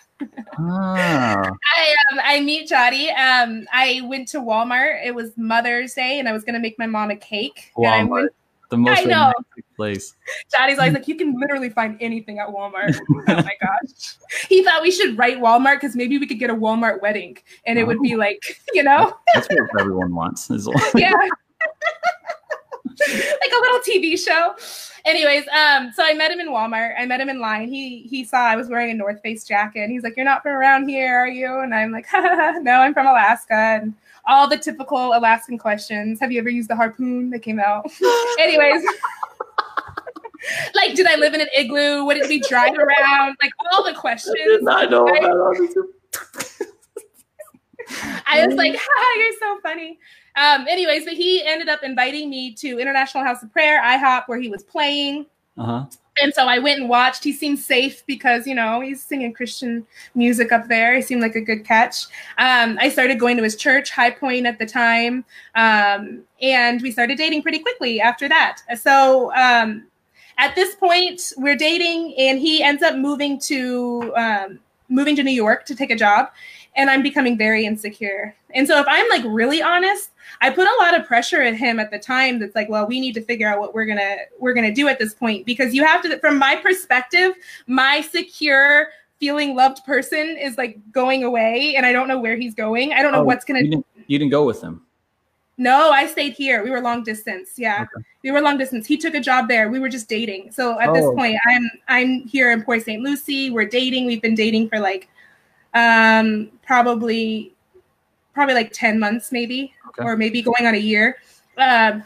[0.57, 3.09] Ah, I um, I meet Jody.
[3.09, 5.05] Um, I went to Walmart.
[5.05, 7.71] It was Mother's Day, and I was gonna make my mom a cake.
[7.77, 8.31] And I went,
[8.69, 9.33] the most I know.
[9.75, 10.15] place.
[10.51, 12.99] Johnny's always like, you can literally find anything at Walmart.
[13.09, 14.15] oh my gosh.
[14.47, 17.79] He thought we should write Walmart because maybe we could get a Walmart wedding and
[17.79, 20.49] it would be like, you know, That's what everyone wants.
[20.51, 21.13] Is yeah.
[21.13, 21.31] like
[23.51, 24.55] a little TV show.
[25.05, 26.93] Anyways, um, so I met him in Walmart.
[26.97, 27.69] I met him in line.
[27.69, 30.43] He he saw I was wearing a North Face jacket and he's like, You're not
[30.43, 31.59] from around here, are you?
[31.59, 33.53] And I'm like, No, I'm from Alaska.
[33.53, 33.93] And
[34.29, 36.19] all the typical Alaskan questions.
[36.19, 37.91] Have you ever used the harpoon that came out?
[38.39, 38.83] Anyways.
[40.75, 42.05] like, did I live in an igloo?
[42.05, 43.35] What did we drive around?
[43.41, 44.35] Like all the questions.
[44.61, 45.21] not know I-
[48.27, 49.97] I was like, ha, you're so funny.
[50.35, 54.39] Um, anyways, but he ended up inviting me to International House of Prayer, IHOP, where
[54.39, 55.25] he was playing.
[55.59, 55.85] Uh-huh.
[56.21, 57.23] And so I went and watched.
[57.23, 60.95] He seemed safe because, you know, he's singing Christian music up there.
[60.95, 62.05] He seemed like a good catch.
[62.37, 65.23] Um, I started going to his church, High Point at the time.
[65.55, 68.61] Um, and we started dating pretty quickly after that.
[68.81, 69.87] So um,
[70.37, 75.31] at this point, we're dating, and he ends up moving to um, moving to New
[75.31, 76.31] York to take a job.
[76.79, 78.33] And I'm becoming very insecure.
[78.55, 81.77] And so if I'm like really honest, I put a lot of pressure at him
[81.79, 84.53] at the time that's like, well, we need to figure out what we're gonna we're
[84.53, 87.33] gonna do at this point because you have to from my perspective,
[87.67, 88.87] my secure
[89.19, 92.93] feeling loved person is like going away and I don't know where he's going.
[92.93, 93.83] I don't know Oh, what's gonna You
[94.17, 94.81] didn't, go with him.
[95.57, 96.63] no, I stayed here.
[96.63, 97.49] We were long distance.
[97.57, 97.85] Yeah.
[98.23, 98.87] We were long distance.
[98.87, 99.69] He took a job there.
[99.69, 100.53] We were just dating.
[100.53, 101.13] So at this Oh.
[101.13, 103.01] point, I'm I'm here in Port St.
[103.03, 103.49] Lucie.
[103.51, 104.05] We're dating.
[104.05, 105.09] We've been dating for like
[105.73, 107.53] um probably
[108.33, 110.03] probably like 10 months maybe Okay.
[110.03, 111.17] or maybe going on a year.
[111.57, 112.03] Um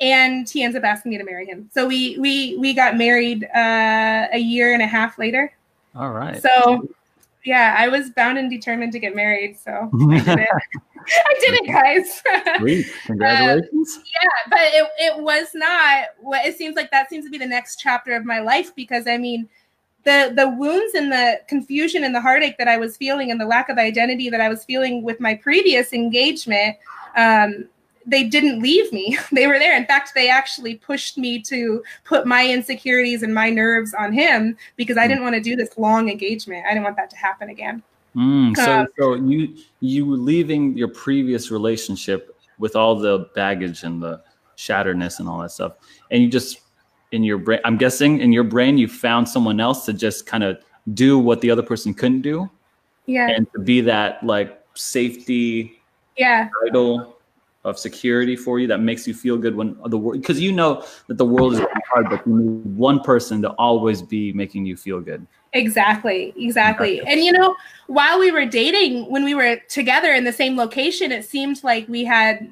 [0.00, 1.68] and he ends up asking me to marry him.
[1.72, 5.52] So we we we got married uh a year and a half later.
[5.94, 6.40] All right.
[6.40, 6.88] So
[7.44, 9.58] yeah, I was bound and determined to get married.
[9.58, 10.48] So I did it.
[11.08, 12.22] I did it, guys.
[12.58, 12.86] Sweet.
[13.06, 13.98] Congratulations.
[14.04, 17.46] Yeah, but it, it was not what it seems like that seems to be the
[17.46, 19.48] next chapter of my life because i mean
[20.04, 23.46] the the wounds and the confusion and the heartache that i was feeling and the
[23.46, 26.76] lack of identity that i was feeling with my previous engagement
[27.16, 27.68] um,
[28.06, 29.18] they didn't leave me.
[29.32, 29.76] They were there.
[29.76, 34.56] In fact they actually pushed me to put my insecurities and my nerves on him
[34.76, 36.64] because i didn't want to do this long engagement.
[36.66, 37.82] I didn't want that to happen again.
[38.16, 43.84] Mm, so, Um, so you you were leaving your previous relationship with all the baggage
[43.84, 44.22] and the
[44.56, 45.74] shatteredness and all that stuff,
[46.10, 46.58] and you just
[47.12, 47.60] in your brain.
[47.64, 50.58] I'm guessing in your brain you found someone else to just kind of
[50.94, 52.50] do what the other person couldn't do,
[53.06, 55.80] yeah and to be that like safety
[56.16, 57.16] yeah idol
[57.64, 60.84] of security for you that makes you feel good when the world because you know
[61.08, 61.60] that the world is
[61.92, 65.26] hard, but you need one person to always be making you feel good.
[65.52, 67.00] Exactly, exactly.
[67.06, 67.54] And you know,
[67.88, 71.86] while we were dating, when we were together in the same location, it seemed like
[71.88, 72.48] we had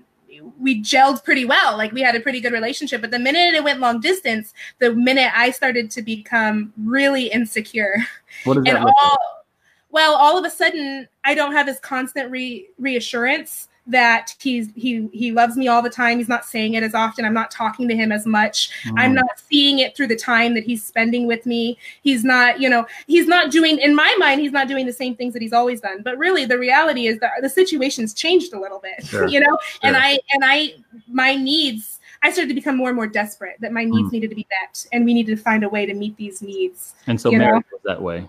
[0.58, 1.76] we gelled pretty well.
[1.76, 3.00] Like we had a pretty good relationship.
[3.00, 7.96] But the minute it went long distance, the minute I started to become really insecure,
[8.44, 9.18] What does and that look all like?
[9.90, 15.09] well, all of a sudden, I don't have this constant re- reassurance that he's he
[15.12, 16.18] he loves me all the time.
[16.18, 17.24] He's not saying it as often.
[17.24, 18.70] I'm not talking to him as much.
[18.96, 19.16] I'm Mm.
[19.16, 21.79] not seeing it through the time that he's spending with me.
[22.03, 25.14] He's not, you know, he's not doing in my mind, he's not doing the same
[25.16, 26.03] things that he's always done.
[26.03, 29.27] But really the reality is that the situation's changed a little bit, Sure.
[29.27, 29.59] you know?
[29.83, 30.74] And I and I
[31.09, 34.12] my needs I started to become more and more desperate that my needs Mm.
[34.12, 36.94] needed to be met and we needed to find a way to meet these needs.
[37.07, 37.55] And so you know?
[37.72, 38.29] was that way.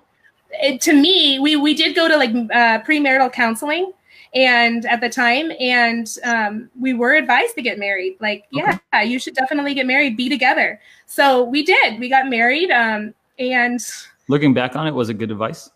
[0.52, 3.92] It, to me, we we did go to like uh, premarital counseling
[4.34, 9.18] and at the time and um, we were advised to get married like yeah you
[9.20, 13.82] should definitely get married be together so we did we got married um, and
[14.28, 15.72] looking back on it was it good advice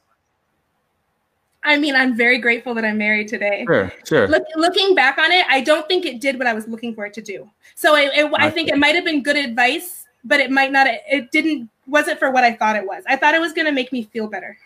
[1.66, 3.64] I mean, I'm very grateful that I'm married today.
[3.66, 4.28] Sure, sure.
[4.28, 7.06] Look, looking back on it, I don't think it did what I was looking for
[7.06, 7.50] it to do.
[7.76, 10.88] So it, it, I think it might have been good advice, but it might not.
[10.88, 11.70] It didn't.
[11.88, 13.04] Wasn't for what I thought it was.
[13.08, 14.58] I thought it was going to make me feel better.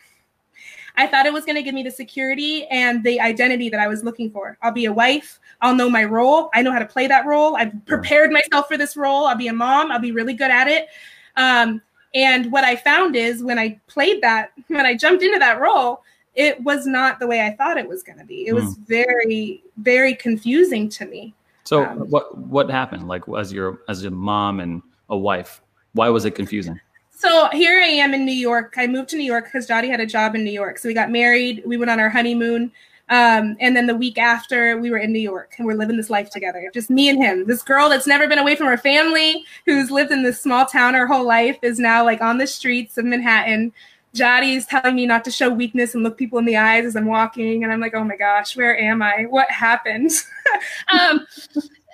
[0.98, 3.88] I thought it was going to give me the security and the identity that I
[3.88, 4.58] was looking for.
[4.64, 5.40] I'll be a wife.
[5.62, 6.50] I'll know my role.
[6.54, 7.56] I know how to play that role.
[7.56, 9.26] I've prepared myself for this role.
[9.26, 9.92] I'll be a mom.
[9.92, 10.88] I'll be really good at it.
[11.36, 11.82] Um,
[12.16, 16.02] and what I found is when I played that, when I jumped into that role,
[16.34, 18.48] it was not the way I thought it was going to be.
[18.48, 18.88] It was mm.
[18.88, 21.34] very, very confusing to me.
[21.64, 23.08] So um, what what happened?
[23.08, 25.62] Like as your as a mom and a wife,
[25.94, 26.80] why was it confusing?
[27.18, 28.76] So here I am in New York.
[28.78, 30.78] I moved to New York because Jody had a job in New York.
[30.78, 31.64] So we got married.
[31.66, 32.72] We went on our honeymoon.
[33.10, 36.12] Um, and then the week after, we were in New York and we're living this
[36.12, 36.70] life together.
[36.76, 37.48] Just me and him.
[37.48, 40.94] This girl that's never been away from her family, who's lived in this small town
[40.94, 43.74] her whole life, is now like on the streets of Manhattan.
[44.14, 46.96] Jody is telling me not to show weakness and look people in the eyes as
[46.96, 47.64] I'm walking.
[47.64, 49.26] And I'm like, oh my gosh, where am I?
[49.28, 50.12] What happened?
[50.92, 51.26] um,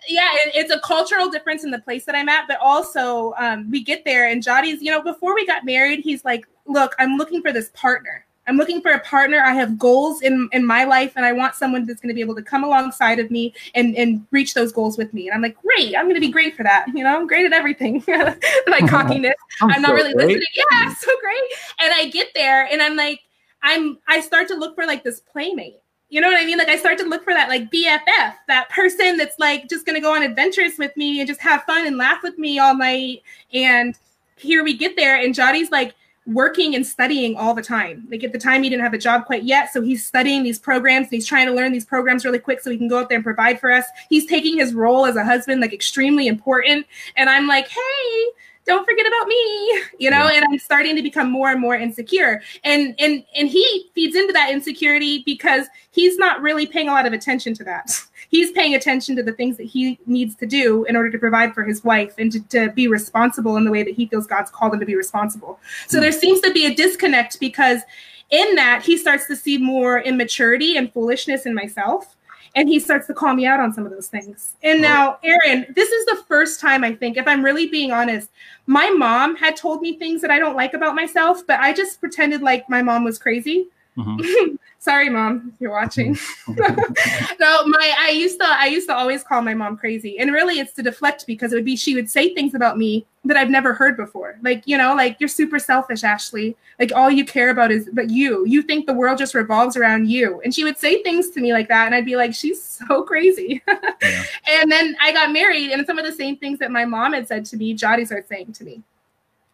[0.08, 3.70] yeah, it, it's a cultural difference in the place that I'm at, but also um,
[3.70, 7.18] we get there and Jody's, you know, before we got married, he's like, look, I'm
[7.18, 8.26] looking for this partner.
[8.48, 9.40] I'm looking for a partner.
[9.40, 12.20] I have goals in, in my life, and I want someone that's going to be
[12.20, 15.28] able to come alongside of me and, and reach those goals with me.
[15.28, 16.88] And I'm like, great, I'm going to be great for that.
[16.94, 18.04] You know, I'm great at everything.
[18.68, 19.36] like cockiness.
[19.62, 20.28] I'm, I'm not so really great.
[20.28, 20.48] listening.
[20.56, 21.44] Yeah, so great.
[21.80, 23.22] And I get there, and I'm like,
[23.62, 25.83] I'm I start to look for like this playmate
[26.14, 26.60] you know what I mean?
[26.60, 30.00] Like I start to look for that like BFF, that person that's like just gonna
[30.00, 33.24] go on adventures with me and just have fun and laugh with me all night.
[33.52, 33.98] And
[34.36, 35.96] here we get there, and Jody's like
[36.28, 38.08] working and studying all the time.
[38.12, 40.60] Like at the time, he didn't have a job quite yet, so he's studying these
[40.60, 41.06] programs.
[41.06, 43.18] And he's trying to learn these programs really quick so he can go out there
[43.18, 43.86] and provide for us.
[44.08, 46.86] He's taking his role as a husband like extremely important.
[47.16, 48.26] And I'm like, hey,
[48.66, 50.36] don't forget about me you know yeah.
[50.36, 54.34] and i'm starting to become more and more insecure and and and he feeds into
[54.34, 57.92] that insecurity because he's not really paying a lot of attention to that
[58.30, 61.54] he's paying attention to the things that he needs to do in order to provide
[61.54, 64.52] for his wife and to, to be responsible in the way that he feels god's
[64.52, 66.02] called him to be responsible so mm.
[66.02, 67.82] there seems to be a disconnect because
[68.30, 72.16] in that he starts to see more immaturity and foolishness in myself
[72.56, 74.56] and he starts to call me out on some of those things.
[74.62, 78.30] And now, Aaron, this is the first time I think, if I'm really being honest,
[78.68, 82.00] my mom had told me things that I don't like about myself, but I just
[82.00, 83.68] pretended like my mom was crazy.
[83.98, 84.56] Mm-hmm.
[84.80, 86.18] Sorry, mom, if you're watching.
[86.48, 90.60] no, my I used to I used to always call my mom crazy, and really
[90.60, 93.50] it's to deflect because it would be she would say things about me that I've
[93.50, 94.38] never heard before.
[94.42, 96.58] Like you know, like you're super selfish, Ashley.
[96.80, 98.46] Like all you care about is but you.
[98.46, 101.54] You think the world just revolves around you, and she would say things to me
[101.54, 103.64] like that, and I'd be like, she's so crazy.
[103.68, 104.24] yeah.
[104.50, 107.28] And then I got married, and some of the same things that my mom had
[107.28, 108.84] said to me, Jody started saying to me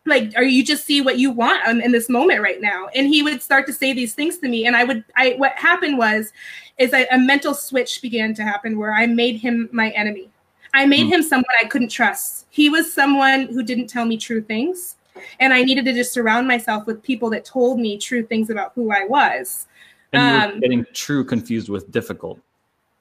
[0.06, 2.88] like or you just see what you want in this moment right now?
[2.96, 4.66] And he would start to say these things to me.
[4.66, 6.32] And i would i what happened was
[6.78, 10.30] is a, a mental switch began to happen where i made him my enemy.
[10.74, 11.14] I made mm.
[11.14, 12.48] him someone i couldn't trust.
[12.50, 14.96] He was someone who didn't tell me true things.
[15.40, 18.72] And i needed to just surround myself with people that told me true things about
[18.76, 19.68] who i was.
[20.12, 22.40] And um, getting true confused with difficult.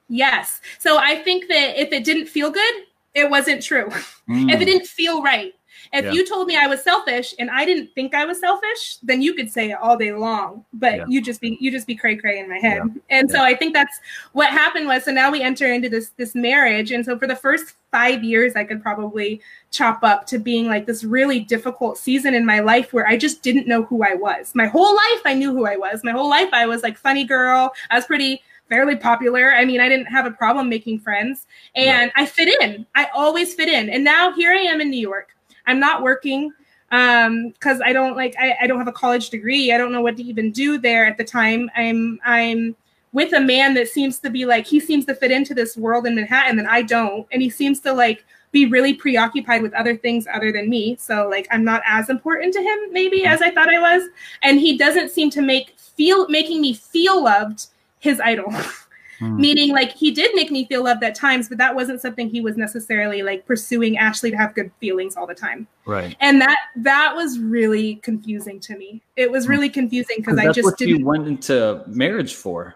[0.09, 0.61] Yes.
[0.79, 2.73] So i think that if it didn't feel good
[3.15, 3.89] it wasn't true.
[4.29, 4.51] Mm.
[4.53, 5.53] if it didn't feel right
[5.93, 6.11] if yeah.
[6.11, 9.33] you told me I was selfish and I didn't think I was selfish, then you
[9.33, 10.65] could say it all day long.
[10.73, 11.05] But yeah.
[11.07, 12.81] you just be you just be cray cray in my head.
[12.85, 13.01] Yeah.
[13.09, 13.99] And so I think that's
[14.33, 16.91] what happened was so now we enter into this this marriage.
[16.91, 20.85] And so for the first five years, I could probably chop up to being like
[20.85, 24.53] this really difficult season in my life where I just didn't know who I was.
[24.55, 26.03] My whole life I knew who I was.
[26.03, 27.71] My whole life I was like funny girl.
[27.89, 29.53] I was pretty fairly popular.
[29.53, 32.23] I mean, I didn't have a problem making friends and right.
[32.23, 32.85] I fit in.
[32.95, 33.89] I always fit in.
[33.89, 35.35] And now here I am in New York.
[35.69, 36.51] I'm not working
[36.91, 39.71] um because i don't like I, I don't have a college degree.
[39.71, 41.69] I don't know what to even do there at the time.
[41.75, 42.75] I'm i'm
[43.11, 46.07] with a man that seems to be like he seems to fit into this world
[46.07, 47.27] in manhattan and i don't.
[47.31, 50.95] And he seems to like be really preoccupied with other things other than me.
[50.99, 54.09] So like i'm not as important to him maybe as i thought i was.
[54.41, 57.67] And he doesn't seem to make feel making me feel loved
[57.99, 58.51] his idol
[59.19, 59.37] Mm.
[59.37, 62.39] Meaning, like, he did make me feel loved at times, but that wasn't something he
[62.41, 65.67] was necessarily like pursuing Ashley to have good feelings all the time.
[65.85, 66.15] Right.
[66.21, 69.01] And that that was really confusing to me.
[69.17, 69.51] It was hmm.
[69.51, 70.99] really confusing because I just what didn't.
[70.99, 72.75] You went into marriage for.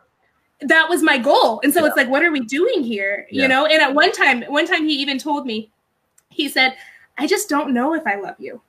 [0.62, 1.88] That was my goal, and so yeah.
[1.88, 3.28] it's like, what are we doing here?
[3.30, 3.44] Yeah.
[3.44, 3.66] You know.
[3.66, 5.72] And at one time, one time he even told me,
[6.30, 6.76] he said,
[7.18, 8.62] "I just don't know if I love you."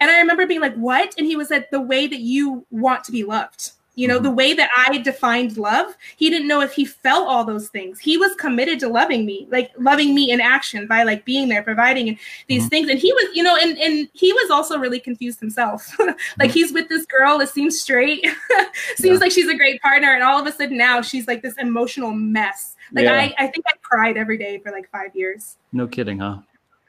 [0.00, 3.04] And I remember being like, "What?" And he was like, "The way that you want
[3.04, 4.24] to be loved." You know, mm-hmm.
[4.24, 8.00] the way that I defined love, he didn't know if he felt all those things.
[8.00, 11.62] He was committed to loving me, like loving me in action by like being there,
[11.62, 12.68] providing these mm-hmm.
[12.68, 12.88] things.
[12.88, 15.88] And he was, you know, and and he was also really confused himself.
[15.98, 16.50] like mm-hmm.
[16.50, 18.26] he's with this girl it seems straight,
[18.96, 19.18] seems yeah.
[19.18, 22.12] like she's a great partner, and all of a sudden now she's like this emotional
[22.12, 22.76] mess.
[22.92, 23.14] Like yeah.
[23.14, 25.56] I, I think I cried every day for like five years.
[25.72, 26.38] No kidding, huh?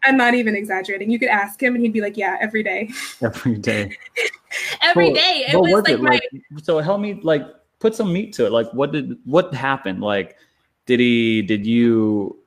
[0.05, 1.09] I'm not even exaggerating.
[1.11, 2.89] You could ask him, and he'd be like, "Yeah, every day."
[3.21, 3.91] Every day.
[4.81, 5.45] every well, day.
[5.47, 6.01] It was, was, like, it?
[6.01, 6.11] my...
[6.11, 6.79] like so.
[6.79, 7.43] Help me, like,
[7.79, 8.51] put some meat to it.
[8.51, 10.01] Like, what did what happened?
[10.01, 10.37] Like,
[10.85, 11.41] did he?
[11.41, 12.37] Did you?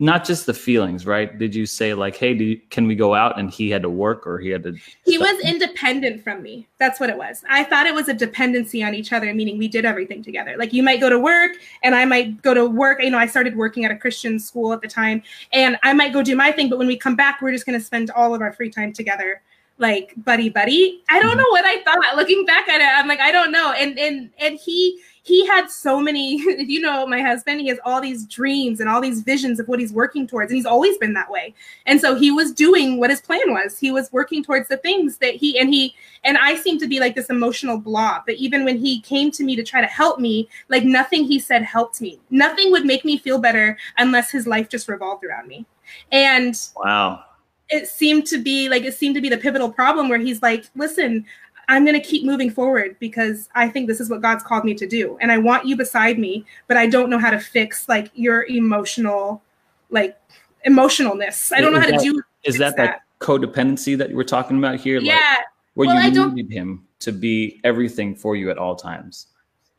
[0.00, 1.36] Not just the feelings, right?
[1.38, 4.26] Did you say like, "Hey, you, can we go out?" And he had to work,
[4.26, 4.76] or he had to.
[5.04, 6.68] He was independent from me.
[6.78, 7.42] That's what it was.
[7.50, 10.54] I thought it was a dependency on each other, meaning we did everything together.
[10.56, 13.02] Like you might go to work, and I might go to work.
[13.02, 16.12] You know, I started working at a Christian school at the time, and I might
[16.12, 16.68] go do my thing.
[16.68, 18.92] But when we come back, we're just going to spend all of our free time
[18.92, 19.42] together
[19.80, 21.38] like buddy buddy i don't mm-hmm.
[21.38, 24.28] know what i thought looking back at it i'm like i don't know and and
[24.40, 28.80] and he he had so many you know my husband he has all these dreams
[28.80, 31.54] and all these visions of what he's working towards and he's always been that way.
[31.86, 33.78] And so he was doing what his plan was.
[33.78, 36.98] He was working towards the things that he and he and i seem to be
[36.98, 40.18] like this emotional blob but even when he came to me to try to help
[40.18, 42.18] me like nothing he said helped me.
[42.30, 45.66] Nothing would make me feel better unless his life just revolved around me.
[46.12, 47.24] And wow.
[47.68, 50.64] it seemed to be like it seemed to be the pivotal problem where he's like
[50.74, 51.24] listen
[51.68, 54.74] I'm going to keep moving forward because I think this is what God's called me
[54.74, 55.18] to do.
[55.20, 58.46] And I want you beside me, but I don't know how to fix like your
[58.46, 59.42] emotional,
[59.90, 60.18] like
[60.66, 61.52] emotionalness.
[61.52, 62.22] I don't know how that, to do.
[62.44, 64.98] Is that, that that codependency that you were talking about here?
[64.98, 65.14] Yeah.
[65.14, 69.26] Like, where well, you needed him to be everything for you at all times.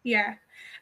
[0.04, 0.36] Yeah.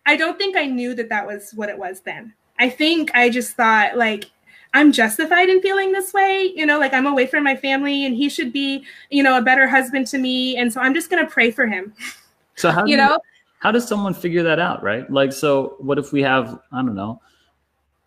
[0.05, 2.33] I don't think I knew that that was what it was then.
[2.59, 4.25] I think I just thought like
[4.73, 6.51] I'm justified in feeling this way.
[6.55, 9.41] You know, like I'm away from my family and he should be, you know, a
[9.41, 10.57] better husband to me.
[10.57, 11.93] And so I'm just going to pray for him.
[12.55, 13.19] So how, you know,
[13.59, 14.83] how does someone figure that out?
[14.83, 15.09] Right.
[15.09, 17.21] Like, so what if we have, I don't know,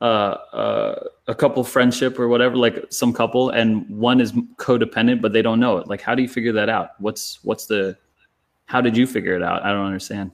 [0.01, 0.05] uh,
[0.53, 5.43] uh, a couple friendship or whatever, like some couple and one is codependent, but they
[5.43, 5.89] don't know it.
[5.89, 6.91] Like, how do you figure that out?
[6.99, 7.97] What's, what's the,
[8.67, 9.63] how did you figure it out?
[9.65, 10.31] I don't understand.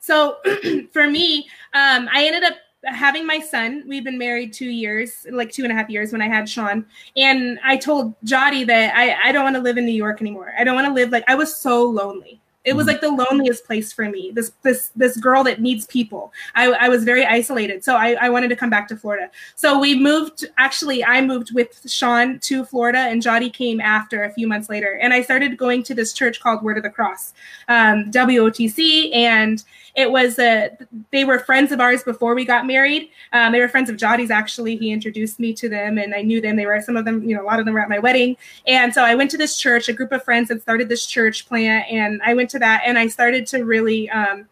[0.00, 0.38] So
[0.92, 5.50] for me, um, I ended up having my son, we've been married two years, like
[5.52, 6.86] two and a half years when I had Sean.
[7.16, 10.52] And I told Jody that I, I don't want to live in New York anymore.
[10.58, 12.40] I don't want to live like I was so lonely.
[12.62, 12.92] It was mm-hmm.
[12.92, 14.32] like the loneliest place for me.
[14.34, 16.30] This this this girl that needs people.
[16.54, 19.30] I, I was very isolated, so I, I wanted to come back to Florida.
[19.54, 20.44] So we moved.
[20.58, 24.98] Actually, I moved with Sean to Florida, and Jody came after a few months later.
[25.00, 27.32] And I started going to this church called Word of the Cross,
[27.68, 29.64] um, WOTC, and
[29.94, 30.70] it was a
[31.10, 33.10] they were friends of ours before we got married.
[33.32, 34.76] Um, they were friends of Jody's actually.
[34.76, 36.56] He introduced me to them, and I knew them.
[36.56, 38.36] They were some of them, you know, a lot of them were at my wedding.
[38.66, 39.88] And so I went to this church.
[39.88, 42.98] A group of friends had started this church plant, and I went to that, and
[42.98, 44.08] I started to really.
[44.10, 44.46] Um,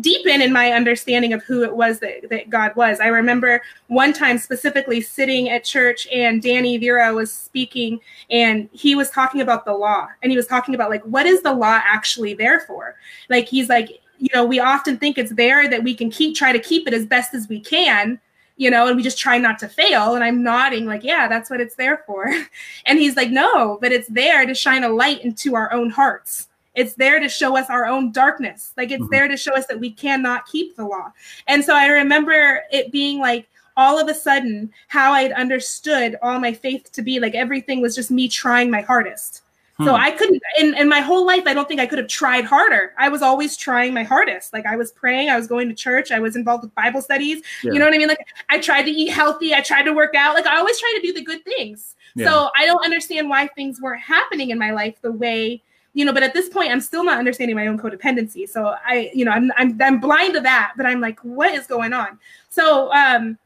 [0.00, 3.00] deepen in my understanding of who it was that, that God was.
[3.00, 7.98] I remember one time specifically sitting at church and Danny Vera was speaking
[8.30, 11.42] and he was talking about the law and he was talking about like what is
[11.42, 12.96] the law actually there for?
[13.28, 16.52] Like he's like you know, we often think it's there that we can keep try
[16.52, 18.20] to keep it as best as we can,
[18.56, 20.14] you know, and we just try not to fail.
[20.14, 22.32] And I'm nodding, like, yeah, that's what it's there for.
[22.86, 26.48] And he's like, no, but it's there to shine a light into our own hearts.
[26.74, 28.72] It's there to show us our own darkness.
[28.76, 29.12] Like it's mm-hmm.
[29.12, 31.12] there to show us that we cannot keep the law.
[31.46, 36.38] And so I remember it being like all of a sudden how I'd understood all
[36.38, 39.42] my faith to be like everything was just me trying my hardest
[39.84, 40.02] so hmm.
[40.02, 42.94] I couldn't in, in my whole life, I don't think I could have tried harder.
[42.98, 44.52] I was always trying my hardest.
[44.52, 47.42] Like I was praying, I was going to church, I was involved with Bible studies.
[47.62, 47.72] Yeah.
[47.72, 48.08] You know what I mean?
[48.08, 50.34] Like I tried to eat healthy, I tried to work out.
[50.34, 51.94] Like I always try to do the good things.
[52.16, 52.28] Yeah.
[52.28, 55.62] So I don't understand why things weren't happening in my life the way
[55.94, 59.10] you know but at this point i'm still not understanding my own codependency so i
[59.14, 62.18] you know i'm i'm, I'm blind to that but i'm like what is going on
[62.50, 63.38] so um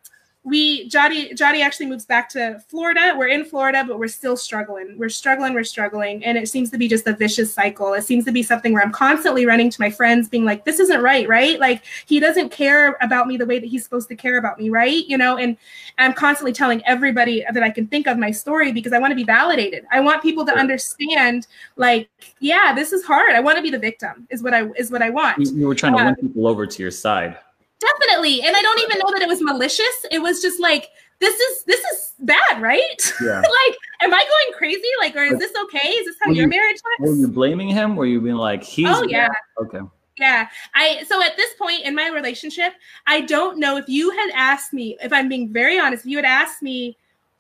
[0.45, 3.15] we Jody Jody actually moves back to Florida.
[3.17, 4.99] We're in Florida, but we're still struggling.
[4.99, 6.25] We're struggling, we're struggling.
[6.25, 7.95] And it seems to be just a vicious cycle.
[7.95, 10.81] It seems to be something where I'm constantly running to my friends, being like, this
[10.81, 11.61] isn't right, right?
[11.61, 14.69] Like he doesn't care about me the way that he's supposed to care about me,
[14.69, 15.07] right?
[15.07, 15.57] You know, and
[15.99, 19.17] I'm constantly telling everybody that I can think of my story because I want to
[19.17, 19.85] be validated.
[19.93, 22.09] I want people to understand, like,
[22.41, 23.37] yeah, this is hard.
[23.37, 25.39] I want to be the victim, is what I is what I want.
[25.39, 27.39] You were trying to uh, win people over to your side.
[27.83, 28.43] Definitely.
[28.43, 30.07] And I don't even know that it was malicious.
[30.11, 33.15] It was just like, this is this is bad, right?
[33.21, 33.41] Yeah.
[33.41, 34.89] like, am I going crazy?
[35.01, 35.89] Like, or is this okay?
[35.89, 37.11] Is this how your you, marriage was?
[37.11, 37.97] Were you blaming him?
[37.97, 39.29] Were you being like, he's Oh yeah.
[39.29, 39.65] Bad?
[39.67, 39.81] Okay.
[40.19, 40.49] Yeah.
[40.75, 42.75] I so at this point in my relationship,
[43.07, 46.19] I don't know if you had asked me, if I'm being very honest, if you
[46.19, 46.97] had asked me,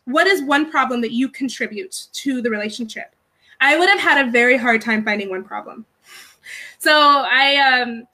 [0.07, 3.15] what is one problem that you contribute to the relationship?
[3.61, 5.87] I would have had a very hard time finding one problem.
[6.79, 8.09] So I um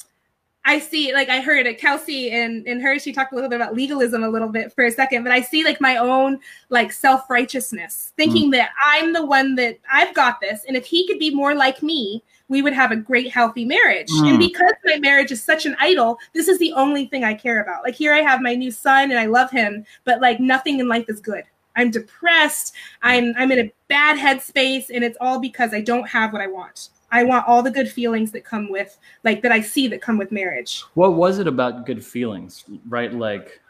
[0.69, 3.75] I see, like I heard Kelsey and, and her, she talked a little bit about
[3.75, 7.31] legalism a little bit for a second, but I see like my own like self
[7.31, 8.53] righteousness, thinking mm.
[8.53, 10.64] that I'm the one that I've got this.
[10.69, 14.11] And if he could be more like me, we would have a great, healthy marriage.
[14.11, 14.29] Mm.
[14.29, 17.62] And because my marriage is such an idol, this is the only thing I care
[17.62, 17.83] about.
[17.83, 20.87] Like here I have my new son and I love him, but like nothing in
[20.87, 21.45] life is good.
[21.77, 22.75] I'm depressed.
[23.01, 26.49] I'm I'm in a bad headspace, and it's all because I don't have what I
[26.49, 26.91] want.
[27.11, 30.18] I want all the good feelings that come with like that I see that come
[30.18, 30.82] with marriage.
[30.94, 32.64] What was it about good feelings?
[32.88, 33.12] Right?
[33.12, 33.61] Like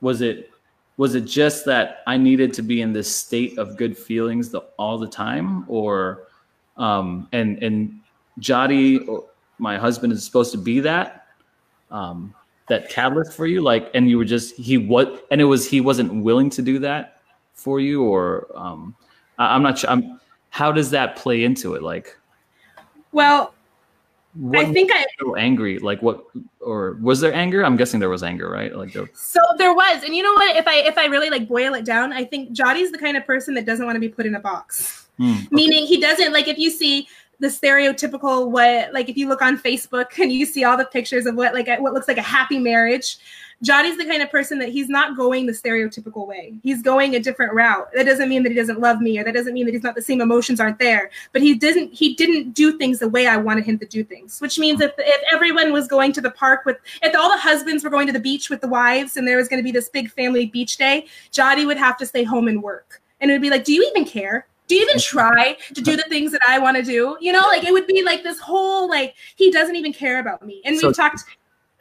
[0.00, 0.50] was it
[0.96, 4.60] was it just that I needed to be in this state of good feelings the,
[4.78, 6.28] all the time or
[6.76, 8.00] um and and
[8.38, 9.06] Jody
[9.58, 11.26] my husband is supposed to be that
[11.90, 12.34] um
[12.68, 15.80] that catalyst for you like and you were just he what and it was he
[15.80, 17.20] wasn't willing to do that
[17.54, 18.94] for you or um
[19.38, 20.20] I, I'm not sure I'm
[20.50, 22.16] how does that play into it like
[23.12, 23.54] well,
[24.34, 25.78] what I think I so angry.
[25.78, 26.24] Like what,
[26.60, 27.64] or was there anger?
[27.64, 28.74] I'm guessing there was anger, right?
[28.74, 30.56] Like there, so there was, and you know what?
[30.56, 33.26] If I if I really like boil it down, I think Jody's the kind of
[33.26, 35.06] person that doesn't want to be put in a box.
[35.20, 35.48] Mm, okay.
[35.50, 37.08] Meaning he doesn't like if you see
[37.40, 41.26] the stereotypical what like if you look on Facebook and you see all the pictures
[41.26, 43.18] of what like what looks like a happy marriage
[43.62, 46.54] Jody's the kind of person that he's not going the stereotypical way.
[46.62, 47.88] He's going a different route.
[47.94, 49.94] That doesn't mean that he doesn't love me, or that doesn't mean that he's not
[49.94, 51.10] the same emotions aren't there.
[51.32, 54.40] But he didn't he didn't do things the way I wanted him to do things.
[54.40, 57.84] Which means if if everyone was going to the park with if all the husbands
[57.84, 59.88] were going to the beach with the wives and there was going to be this
[59.88, 63.00] big family beach day, Johnny would have to stay home and work.
[63.20, 64.46] And it would be like, do you even care?
[64.68, 67.18] do you even try to do the things that I want to do?
[67.20, 70.46] You know, like it would be like this whole like he doesn't even care about
[70.46, 70.62] me.
[70.64, 71.24] And so, we talked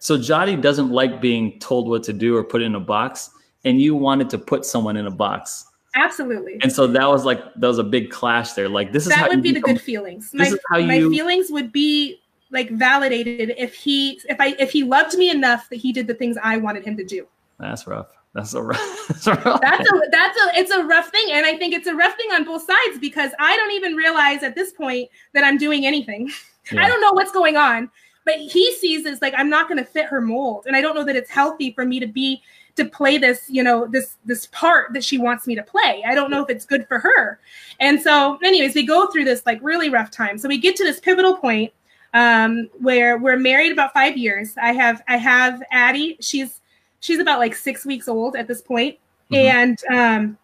[0.02, 3.30] so Jody doesn't like being told what to do or put in a box,
[3.64, 5.68] and you wanted to put someone in a box.
[5.96, 6.58] Absolutely.
[6.64, 8.68] And so that was like that was a big clash there.
[8.68, 10.34] Like this is that would be become, the good feelings.
[10.34, 15.16] My, you, my feelings would be like validated if he if I if he loved
[15.20, 17.28] me enough that he did the things I wanted him to do.
[17.60, 18.08] That's rough.
[18.34, 19.06] That's a rough.
[19.08, 21.88] That's a rough that's a that's a it's a rough thing, and I think it's
[21.88, 25.44] a rough thing on both sides because I don't even realize at this point that
[25.44, 26.32] I'm doing anything.
[26.72, 26.86] Yeah.
[26.86, 27.92] I don't know what's going on,
[28.26, 30.96] but he sees as like i'm not going to fit her mold and i don't
[30.96, 32.42] know that it's healthy for me to be
[32.76, 36.04] to play this you know this this part that she wants me to play.
[36.06, 37.40] I don't know if it's good for her.
[37.80, 40.38] And so anyways we go through this like really rough time.
[40.38, 41.72] So we get to this pivotal point
[42.14, 44.56] um, where we're married about five years.
[44.62, 46.18] I have i have addie.
[46.22, 46.62] She's
[47.00, 48.98] she's about like six weeks old at this point.
[49.32, 49.58] Mm-hmm.
[49.58, 50.38] and um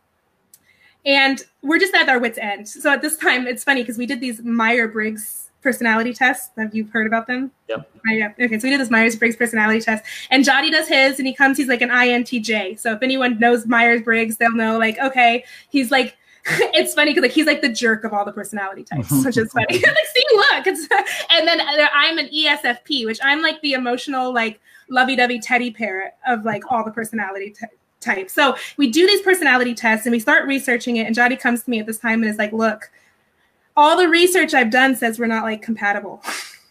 [1.05, 2.67] and we're just at our wits end.
[2.67, 6.49] So at this time it's funny because we did these Myers-Briggs personality tests.
[6.57, 7.51] Have you heard about them?
[7.68, 7.91] Yep.
[7.93, 8.32] Oh, yeah.
[8.39, 11.34] Okay, so we did this Myers Briggs personality test, and Jody does his, and he
[11.34, 11.57] comes.
[11.57, 12.80] He's like an INTJ.
[12.80, 16.15] So if anyone knows Myers Briggs, they'll know like okay, he's like.
[16.49, 19.51] it's funny because like he's like the jerk of all the personality types, which is
[19.51, 19.65] funny.
[19.74, 20.88] like, see, look, it's,
[21.30, 21.59] and then
[21.93, 26.86] I'm an ESFP, which I'm like the emotional, like lovey-dovey teddy parrot of like all
[26.86, 27.65] the personality t-
[27.99, 28.32] types.
[28.32, 31.05] So we do these personality tests and we start researching it.
[31.05, 32.91] And Jody comes to me at this time and is like, "Look,
[33.78, 36.21] all the research I've done says we're not like compatible.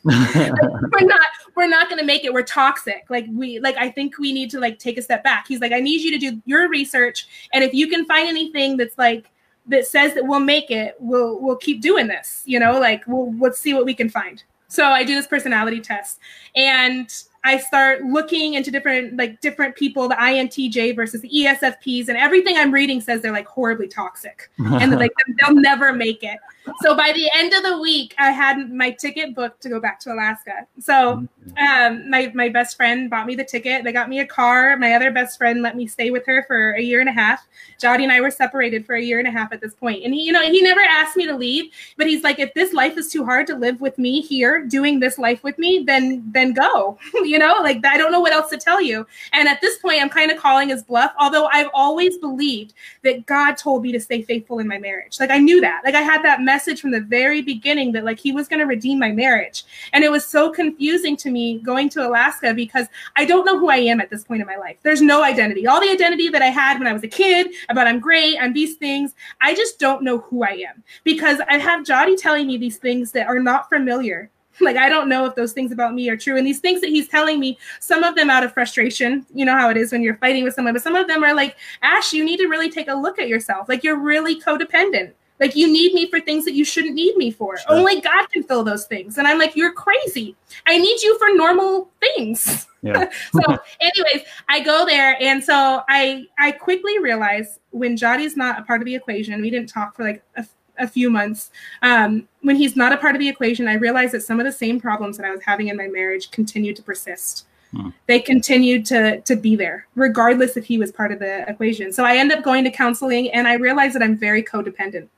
[0.05, 0.53] like,
[0.93, 2.35] we're not we're not going to make it.
[2.35, 3.07] We're toxic.
[3.09, 5.47] Like we like i think we need to like take a step back.
[5.49, 8.77] He's like i need you to do your research and if you can find anything
[8.77, 9.31] that's like
[9.69, 12.79] that says that we'll make it we'll we'll keep doing this you know?
[12.79, 14.43] Like we'll let's see what we can find.
[14.69, 16.19] So i do this personality test
[16.57, 17.09] and
[17.47, 22.57] I start looking into different like different people, the INTJ versus the ESFPs, and everything
[22.57, 26.41] I'm reading says they're like horribly toxic and like they'll never make it.
[26.81, 30.01] So by the end of the week, I had my ticket booked to go back
[30.01, 30.67] to Alaska.
[30.81, 31.36] So mm-hmm.
[31.59, 33.85] Um, my my best friend bought me the ticket.
[33.85, 34.77] They got me a car.
[34.77, 37.47] My other best friend let me stay with her for a year and a half.
[37.81, 40.13] Jody and I were separated for a year and a half at this point, and
[40.13, 42.97] he, you know, he never asked me to leave, but he's like, if this life
[42.97, 46.53] is too hard to live with me here, doing this life with me, then then
[46.53, 46.99] go.
[47.15, 49.07] you know, like I don't know what else to tell you.
[49.33, 53.27] And at this point, I'm kind of calling his bluff, although I've always believed that
[53.27, 55.19] God told me to stay faithful in my marriage.
[55.21, 55.83] Like I knew that.
[55.85, 58.67] Like I had that message from the very beginning that like he was going to
[58.67, 59.65] redeem my marriage.
[59.93, 63.71] And it was so confusing to me going to Alaska because I don't know who
[63.71, 64.77] I am at this point in my life.
[64.83, 65.67] There's no identity.
[65.67, 68.53] All the identity that I had when I was a kid about I'm great, I'm
[68.53, 72.57] these things, I just don't know who I am because I have Jody telling me
[72.57, 74.31] these things that are not familiar.
[74.59, 76.39] Like i don't know if those things about me are true.
[76.39, 79.27] And these things that he's telling me some of them out of frustration.
[79.35, 81.35] You know how it is when you're fighting with someone but some of them are
[81.35, 83.69] like ash you need to really take a look at yourself.
[83.69, 87.31] Like you're really codependent like you need me for things that you shouldn't need me
[87.31, 87.73] for sure.
[87.73, 91.35] only god can fill those things and i'm like you're crazy i need you for
[91.35, 93.11] normal things yeah.
[93.33, 98.63] so anyways i go there and so i i quickly realize when jody's not a
[98.63, 100.47] part of the equation we didn't talk for like a
[100.79, 101.51] a few months.
[101.83, 104.53] Um, when he's not a part of the equation, I realized that some of the
[104.53, 107.47] same problems that I was having in my marriage continued to persist.
[107.73, 107.91] Hmm.
[108.07, 111.93] They continued to to be there, regardless if he was part of the equation.
[111.93, 115.09] So I end up going to counseling, and I realize that I'm very codependent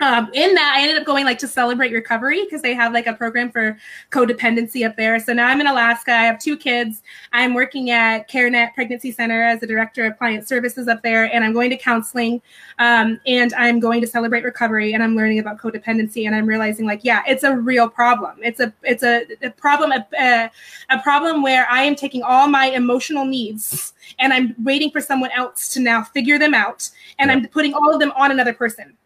[0.00, 3.06] um, in that, I ended up going like to celebrate recovery because they have like
[3.06, 3.78] a program for
[4.10, 5.18] codependency up there.
[5.18, 6.12] So now I'm in Alaska.
[6.12, 7.02] I have two kids.
[7.32, 11.42] I'm working at CareNet Pregnancy Center as a director of client services up there, and
[11.42, 12.42] I'm going to counseling.
[12.78, 16.84] Um, and I'm going to celebrate recovery, and I'm learning about codependency, and I'm realizing
[16.84, 18.38] like, yeah, it's a real problem.
[18.42, 20.50] It's a it's a, a problem a, a,
[20.90, 25.30] a problem where I am taking all my emotional needs and I'm waiting for someone
[25.32, 27.36] else to now figure them out, and yeah.
[27.36, 28.96] I'm putting all of them on another person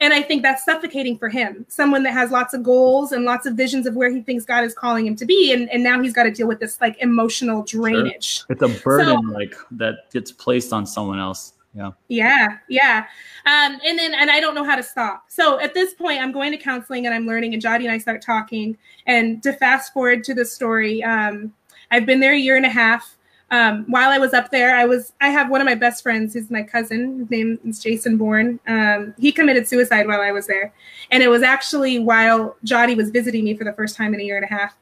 [0.00, 3.46] and I think that's suffocating for him, someone that has lots of goals and lots
[3.46, 5.52] of visions of where he thinks God is calling him to be.
[5.52, 8.38] And, and now he's got to deal with this like emotional drainage.
[8.38, 8.46] Sure.
[8.50, 11.52] It's a burden so, like that gets placed on someone else.
[11.74, 11.90] Yeah.
[12.08, 12.58] Yeah.
[12.68, 13.06] Yeah.
[13.46, 15.24] Um, and then, and I don't know how to stop.
[15.28, 17.98] So at this point, I'm going to counseling and I'm learning, and Jody and I
[17.98, 18.78] start talking.
[19.06, 21.52] And to fast forward to the story, um,
[21.90, 23.16] I've been there a year and a half
[23.54, 26.34] um, while I was up there, I was I have one of my best friends
[26.34, 27.20] who's my cousin.
[27.20, 28.58] His name is Jason Bourne.
[28.66, 30.72] Um, he committed suicide while I was there,
[31.12, 34.24] and it was actually while Jody was visiting me for the first time in a
[34.24, 34.74] year and a half.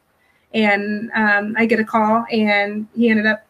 [0.55, 3.47] And um, I get a call, and he ended up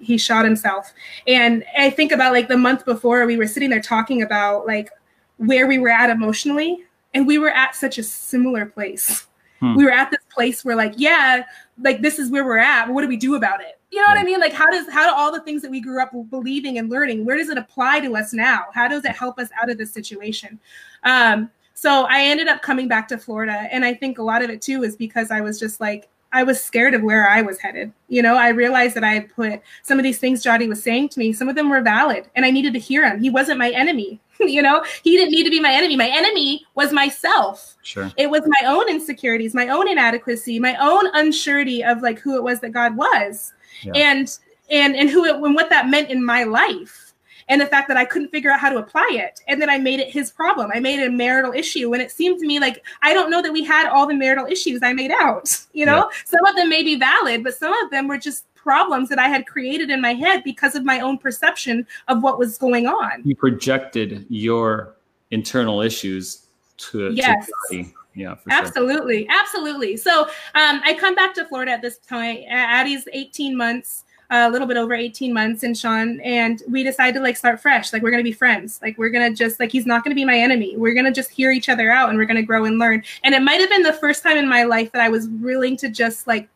[0.00, 0.90] he shot himself.
[1.26, 4.88] And I think about like the month before, we were sitting there talking about like
[5.36, 6.78] where we were at emotionally,
[7.12, 9.26] and we were at such a similar place.
[9.60, 9.74] Hmm.
[9.74, 11.44] We were at this place where like yeah,
[11.78, 12.86] like this is where we're at.
[12.86, 13.78] But what do we do about it?
[13.92, 14.40] You know what I mean?
[14.40, 17.26] Like how does how do all the things that we grew up believing and learning,
[17.26, 18.64] where does it apply to us now?
[18.72, 20.58] How does it help us out of this situation?
[21.04, 23.52] Um, so I ended up coming back to Florida.
[23.52, 26.42] And I think a lot of it too is because I was just like, I
[26.42, 27.92] was scared of where I was headed.
[28.08, 31.10] You know, I realized that I had put some of these things Jody was saying
[31.10, 33.20] to me, some of them were valid, and I needed to hear him.
[33.20, 34.18] He wasn't my enemy.
[34.48, 35.96] you know, he didn't need to be my enemy.
[35.96, 37.76] My enemy was myself.
[37.82, 38.10] Sure.
[38.16, 42.42] It was my own insecurities, my own inadequacy, my own unsurety of like who it
[42.42, 43.92] was that God was yeah.
[43.94, 44.38] and
[44.70, 47.12] and and who it, and what that meant in my life
[47.48, 49.40] and the fact that I couldn't figure out how to apply it.
[49.48, 50.70] And then I made it his problem.
[50.72, 51.92] I made it a marital issue.
[51.92, 54.46] And it seemed to me like I don't know that we had all the marital
[54.46, 55.48] issues I made out.
[55.74, 56.18] You know, yeah.
[56.26, 59.28] some of them may be valid, but some of them were just problems that I
[59.28, 63.22] had created in my head because of my own perception of what was going on.
[63.24, 64.94] You projected your
[65.30, 66.46] internal issues
[66.78, 67.50] to, yes.
[67.70, 67.84] To
[68.14, 69.40] yeah absolutely sure.
[69.40, 69.96] absolutely.
[69.96, 72.44] So um, i come back to florida at this point.
[72.48, 77.20] Addie's 18 months a little bit over 18 months and sean and we decide to
[77.20, 77.92] like start fresh.
[77.92, 78.80] Like we're gonna be friends.
[78.82, 80.76] Like we're gonna just like he's not gonna be my enemy.
[80.76, 83.02] We're gonna just hear each other out and we're gonna grow and learn.
[83.24, 85.76] And it might have been the first time in my life that i was willing
[85.78, 86.48] to just like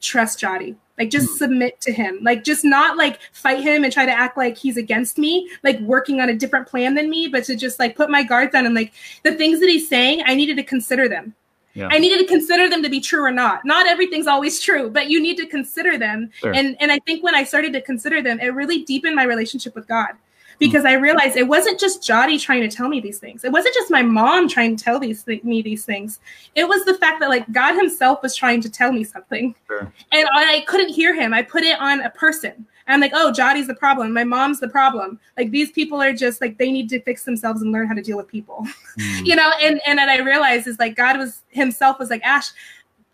[0.00, 1.36] trust jody like just mm.
[1.36, 4.76] submit to him like just not like fight him and try to act like he's
[4.76, 8.10] against me like working on a different plan than me but to just like put
[8.10, 8.92] my guards down and like
[9.22, 11.34] the things that he's saying i needed to consider them
[11.74, 11.88] yeah.
[11.90, 15.08] i needed to consider them to be true or not not everything's always true but
[15.08, 16.54] you need to consider them sure.
[16.54, 19.74] and and i think when i started to consider them it really deepened my relationship
[19.74, 20.10] with god
[20.58, 23.44] because I realized it wasn't just Jody trying to tell me these things.
[23.44, 26.20] It wasn't just my mom trying to tell these th- me these things.
[26.54, 29.92] It was the fact that like God Himself was trying to tell me something, sure.
[30.12, 31.34] and I, I couldn't hear Him.
[31.34, 32.66] I put it on a person.
[32.88, 34.12] I'm like, oh, Jody's the problem.
[34.12, 35.18] My mom's the problem.
[35.36, 38.02] Like these people are just like they need to fix themselves and learn how to
[38.02, 38.64] deal with people,
[38.98, 39.20] mm.
[39.26, 39.50] you know.
[39.60, 42.50] And and then I realized is like God was Himself was like Ash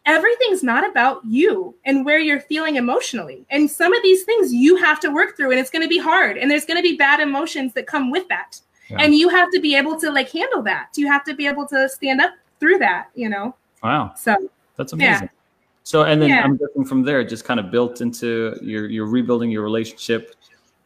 [0.07, 3.45] everything's not about you and where you're feeling emotionally.
[3.51, 5.99] And some of these things you have to work through and it's going to be
[5.99, 8.61] hard and there's going to be bad emotions that come with that.
[8.91, 8.99] Yeah.
[9.01, 10.89] And you have to be able to like handle that.
[10.97, 13.55] You have to be able to stand up through that, you know.
[13.83, 14.13] Wow.
[14.17, 14.37] So
[14.77, 15.23] that's amazing.
[15.23, 15.39] Yeah.
[15.85, 16.43] So and then yeah.
[16.43, 20.35] I'm guessing from there just kind of built into your you're rebuilding your relationship,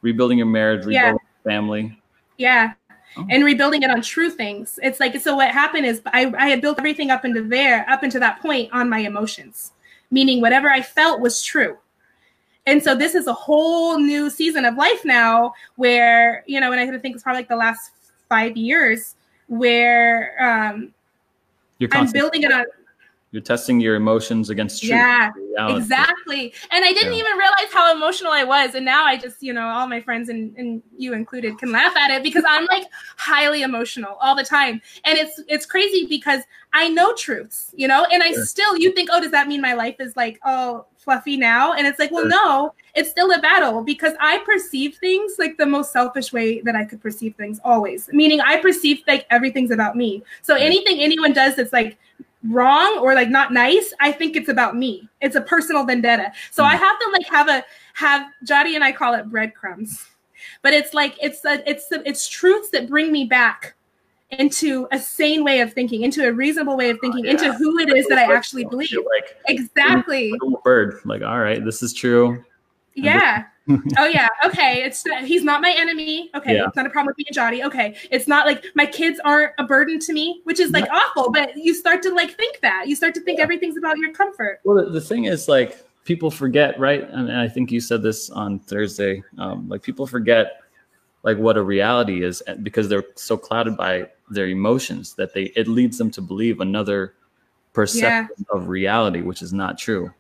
[0.03, 1.51] rebuilding your marriage, rebuilding yeah.
[1.51, 1.99] family.
[2.39, 2.73] Yeah.
[3.19, 3.27] Oh.
[3.31, 4.79] and rebuilding it on true things.
[4.83, 8.05] It's like so what happened is I, I had built everything up into there, up
[8.05, 9.73] into that point on my emotions,
[10.11, 11.79] meaning whatever I felt was true.
[12.67, 16.81] And so this is a whole new season of life now where, you know, and
[16.81, 17.93] I think it's probably like the last
[18.29, 19.15] five years
[19.47, 20.93] where um
[21.79, 22.67] You're I'm building it on
[23.37, 24.93] you're testing your emotions against truth.
[24.93, 25.31] Yeah,
[25.77, 26.55] exactly.
[26.71, 27.19] And I didn't yeah.
[27.19, 28.75] even realize how emotional I was.
[28.75, 31.95] And now I just, you know, all my friends and, and you included can laugh
[31.99, 32.85] at it because I'm like
[33.19, 34.81] highly emotional all the time.
[35.05, 38.47] And it's it's crazy because I know truths, you know, and I sure.
[38.47, 41.75] still you think, oh, does that mean my life is like, oh, fluffy now?
[41.75, 42.31] And it's like, well, sure.
[42.31, 46.75] no, it's still a battle because I perceive things like the most selfish way that
[46.75, 48.09] I could perceive things always.
[48.15, 50.23] Meaning I perceive like everything's about me.
[50.41, 51.99] So anything anyone does that's like
[52.45, 55.09] wrong or like not nice, I think it's about me.
[55.21, 56.33] It's a personal vendetta.
[56.51, 56.67] So mm.
[56.67, 57.65] I have to like have a
[57.95, 60.07] have Jody and I call it breadcrumbs.
[60.63, 63.75] But it's like it's a, it's it's truths that bring me back
[64.31, 67.33] into a sane way of thinking, into a reasonable way of thinking, oh, yeah.
[67.33, 68.93] into who it is that I actually believe.
[68.93, 70.33] Like exactly.
[70.65, 71.01] bird.
[71.05, 72.45] Like, all right, this is true.
[72.95, 73.45] Yeah.
[73.69, 74.29] Oh yeah.
[74.45, 74.83] Okay.
[74.83, 76.31] It's he's not my enemy.
[76.35, 76.55] Okay.
[76.55, 76.67] Yeah.
[76.67, 77.65] It's not a problem with me and Jody.
[77.65, 77.97] Okay.
[78.11, 81.33] It's not like my kids aren't a burden to me, which is like awful.
[81.33, 82.85] But you start to like think that.
[82.87, 83.45] You start to think yeah.
[83.45, 84.61] everything's about your comfort.
[84.65, 87.03] Well, the, the thing is like people forget, right?
[87.11, 89.23] And, and I think you said this on Thursday.
[89.39, 90.63] Um, like people forget
[91.23, 95.69] like what a reality is because they're so clouded by their emotions that they it
[95.69, 97.15] leads them to believe another
[97.73, 98.57] perception yeah.
[98.57, 100.11] of reality, which is not true.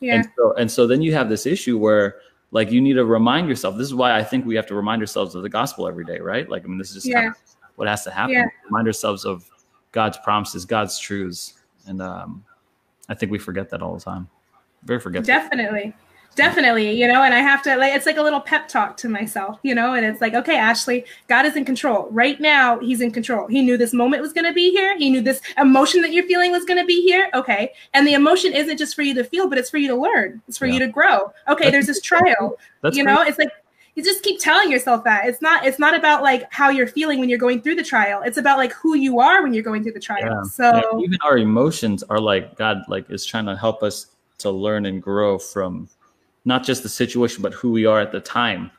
[0.00, 0.16] Yeah.
[0.16, 2.16] And so and so then you have this issue where
[2.54, 3.76] like you need to remind yourself.
[3.76, 6.20] This is why I think we have to remind ourselves of the gospel every day,
[6.20, 6.48] right?
[6.48, 7.32] Like I mean, this is just yeah.
[7.74, 8.34] what has to happen.
[8.34, 8.46] Yeah.
[8.66, 9.50] Remind ourselves of
[9.92, 11.54] God's promises, God's truths,
[11.86, 12.44] and um,
[13.08, 14.28] I think we forget that all the time.
[14.84, 15.26] Very forgetful.
[15.26, 15.94] Definitely
[16.34, 19.08] definitely you know and i have to like it's like a little pep talk to
[19.08, 22.08] myself you know and it's like okay ashley god is in control.
[22.10, 23.46] Right now he's in control.
[23.46, 24.96] He knew this moment was going to be here.
[24.98, 27.30] He knew this emotion that you're feeling was going to be here.
[27.34, 27.72] Okay.
[27.92, 30.42] And the emotion isn't just for you to feel but it's for you to learn.
[30.48, 30.74] It's for yeah.
[30.74, 31.32] you to grow.
[31.48, 33.28] Okay That's there's this trial That's you know great.
[33.28, 33.48] it's like
[33.94, 35.26] you just keep telling yourself that.
[35.26, 38.22] It's not it's not about like how you're feeling when you're going through the trial.
[38.24, 40.24] It's about like who you are when you're going through the trial.
[40.24, 40.42] Yeah.
[40.42, 41.04] so yeah.
[41.04, 44.06] even our emotions are like god like is trying to help us
[44.38, 45.88] to learn and grow from
[46.44, 48.70] not just the situation, but who we are at the time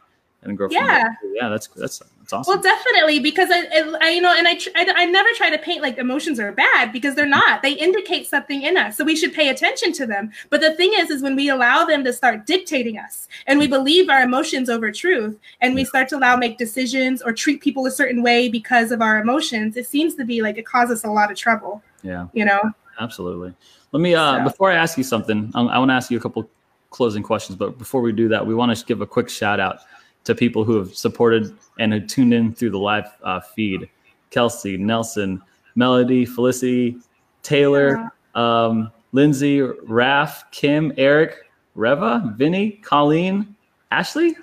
[0.45, 0.67] and grow.
[0.69, 2.53] Yeah, yeah, that's that's that's awesome.
[2.53, 5.81] Well, definitely because I, I you know, and I, I I never try to paint
[5.81, 7.61] like emotions are bad because they're not.
[7.61, 10.31] They indicate something in us, so we should pay attention to them.
[10.49, 13.67] But the thing is, is when we allow them to start dictating us, and we
[13.67, 17.85] believe our emotions over truth, and we start to allow make decisions or treat people
[17.85, 21.09] a certain way because of our emotions, it seems to be like it causes a
[21.09, 21.81] lot of trouble.
[22.03, 22.61] Yeah, you know.
[22.99, 23.53] Absolutely.
[23.91, 24.43] Let me uh, so.
[24.43, 26.49] before I ask you something, I, I want to ask you a couple
[26.95, 27.57] closing questions.
[27.57, 29.79] But before we do that, we want to give a quick shout out
[30.23, 33.89] to people who have supported and who tuned in through the live uh, feed
[34.29, 35.41] Kelsey, Nelson,
[35.75, 36.97] Melody, Felicity,
[37.43, 43.55] Taylor, um, Lindsay, Raf, Kim, Eric, Reva, Vinny, Colleen,
[43.91, 44.35] Ashley.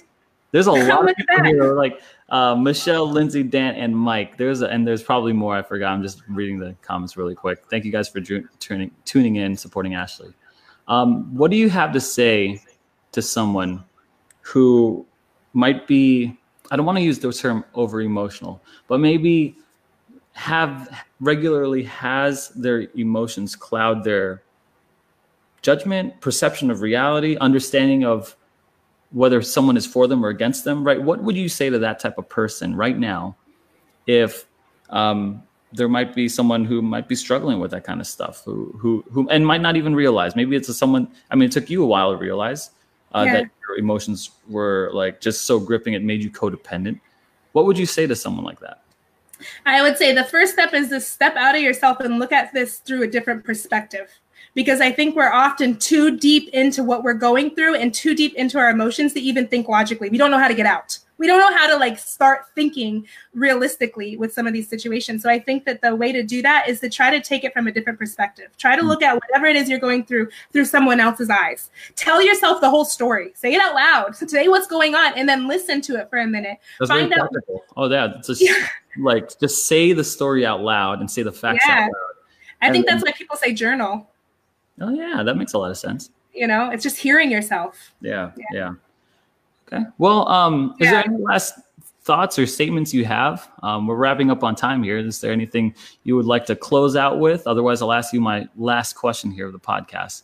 [0.50, 4.36] There's a lot of people here, like uh, Michelle, Lindsay, Dan, and Mike.
[4.36, 5.56] There's a, and there's probably more.
[5.56, 5.92] I forgot.
[5.92, 7.64] I'm just reading the comments really quick.
[7.70, 10.34] Thank you guys for tuning tuning in, supporting Ashley.
[10.88, 12.62] Um, what do you have to say
[13.12, 13.84] to someone
[14.40, 15.06] who
[15.52, 16.38] might be,
[16.70, 19.56] I don't want to use the term over emotional, but maybe
[20.32, 24.42] have regularly has their emotions cloud their
[25.60, 28.36] judgment, perception of reality, understanding of
[29.12, 31.00] whether someone is for them or against them, right?
[31.00, 33.36] What would you say to that type of person right now
[34.06, 34.46] if
[34.90, 35.42] um,
[35.72, 39.04] there might be someone who might be struggling with that kind of stuff who who
[39.10, 40.36] who and might not even realize.
[40.36, 42.70] Maybe it's a someone i mean it took you a while to realize
[43.14, 43.32] uh, yeah.
[43.34, 47.00] that your emotions were like just so gripping it made you codependent.
[47.52, 48.82] What would you say to someone like that?
[49.66, 52.52] I would say the first step is to step out of yourself and look at
[52.52, 54.10] this through a different perspective.
[54.54, 58.34] Because I think we're often too deep into what we're going through and too deep
[58.34, 60.10] into our emotions to even think logically.
[60.10, 63.06] We don't know how to get out we don't know how to like start thinking
[63.32, 65.22] realistically with some of these situations.
[65.22, 67.52] So I think that the way to do that is to try to take it
[67.52, 68.48] from a different perspective.
[68.58, 68.88] Try to hmm.
[68.88, 71.70] look at whatever it is you're going through through someone else's eyes.
[71.94, 73.30] Tell yourself the whole story.
[73.36, 74.14] Say it out loud.
[74.18, 76.58] Today, what's going on, and then listen to it for a minute.
[76.80, 77.30] That's Find out.
[77.30, 77.62] Practical.
[77.76, 78.14] Oh, yeah.
[78.26, 78.66] Just yeah.
[78.98, 81.74] like just say the story out loud and say the facts yeah.
[81.74, 82.12] out loud.
[82.60, 84.08] I and, think that's why people say journal.
[84.80, 86.10] Oh yeah, that makes a lot of sense.
[86.34, 87.94] You know, it's just hearing yourself.
[88.00, 88.44] Yeah, yeah.
[88.52, 88.72] yeah.
[89.72, 89.84] Okay.
[89.98, 90.86] Well, um, yeah.
[90.86, 91.54] is there any last
[92.02, 93.48] thoughts or statements you have?
[93.62, 94.98] Um, we're wrapping up on time here.
[94.98, 97.46] Is there anything you would like to close out with?
[97.46, 100.22] Otherwise, I'll ask you my last question here of the podcast.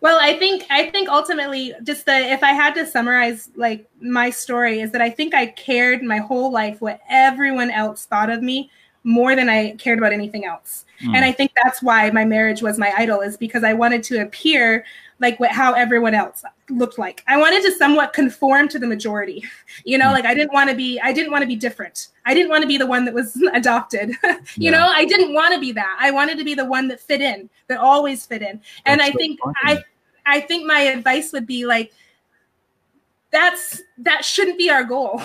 [0.00, 4.30] Well, I think I think ultimately, just the if I had to summarize like my
[4.30, 8.42] story is that I think I cared my whole life what everyone else thought of
[8.42, 8.70] me
[9.04, 10.84] more than I cared about anything else.
[11.02, 11.16] Mm.
[11.16, 14.22] And I think that's why my marriage was my idol is because I wanted to
[14.22, 14.84] appear
[15.20, 17.22] like what how everyone else looked like.
[17.26, 19.44] I wanted to somewhat conform to the majority.
[19.84, 20.14] You know, hmm.
[20.14, 22.08] like I didn't want to be I didn't want to be different.
[22.26, 24.10] I didn't want to be the one that was adopted.
[24.24, 24.70] you yeah.
[24.72, 25.96] know, I didn't want to be that.
[25.98, 28.60] I wanted to be the one that fit in, that always fit in.
[28.84, 29.82] And that's I think so I
[30.26, 31.92] I think my advice would be like
[33.30, 35.22] that's that shouldn't be our goal.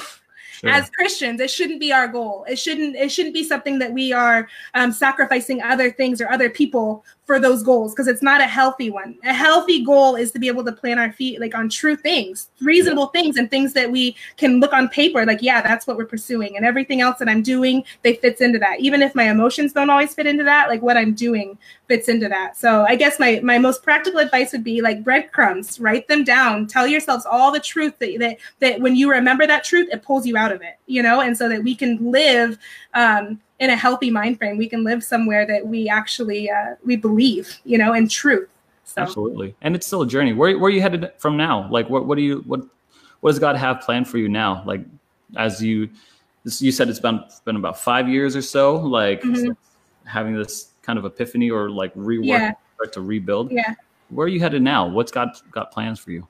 [0.62, 0.70] Sure.
[0.70, 2.46] As Christians, it shouldn't be our goal.
[2.48, 2.96] It shouldn't.
[2.96, 7.40] It shouldn't be something that we are um, sacrificing other things or other people for
[7.40, 9.18] those goals because it's not a healthy one.
[9.24, 12.50] A healthy goal is to be able to plant our feet like on true things,
[12.62, 13.22] reasonable yeah.
[13.22, 16.56] things, and things that we can look on paper like, yeah, that's what we're pursuing.
[16.56, 18.80] And everything else that I'm doing, they fits into that.
[18.80, 21.58] Even if my emotions don't always fit into that, like what I'm doing
[21.88, 22.58] fits into that.
[22.58, 26.68] So I guess my my most practical advice would be like breadcrumbs, write them down,
[26.68, 30.28] tell yourselves all the truth that that, that when you remember that truth, it pulls
[30.28, 32.58] you out of it, you know, and so that we can live
[32.94, 36.96] um, in a healthy mind frame we can live somewhere that we actually uh, we
[36.96, 38.50] believe you know in truth
[38.86, 39.02] so.
[39.02, 39.56] absolutely.
[39.62, 40.34] And it's still a journey.
[40.34, 41.70] Where, where are you headed from now?
[41.70, 42.62] Like what, what do you what
[43.22, 44.64] what does god have planned for you now?
[44.66, 44.86] Like
[45.36, 45.90] as you
[46.60, 49.52] you said it's been been about five years or so like mm-hmm.
[50.08, 52.54] having this kind of epiphany or like rework yeah.
[52.76, 53.52] start to rebuild.
[53.52, 53.74] Yeah.
[54.10, 54.88] Where are you headed now?
[54.88, 56.28] What's god got plans for you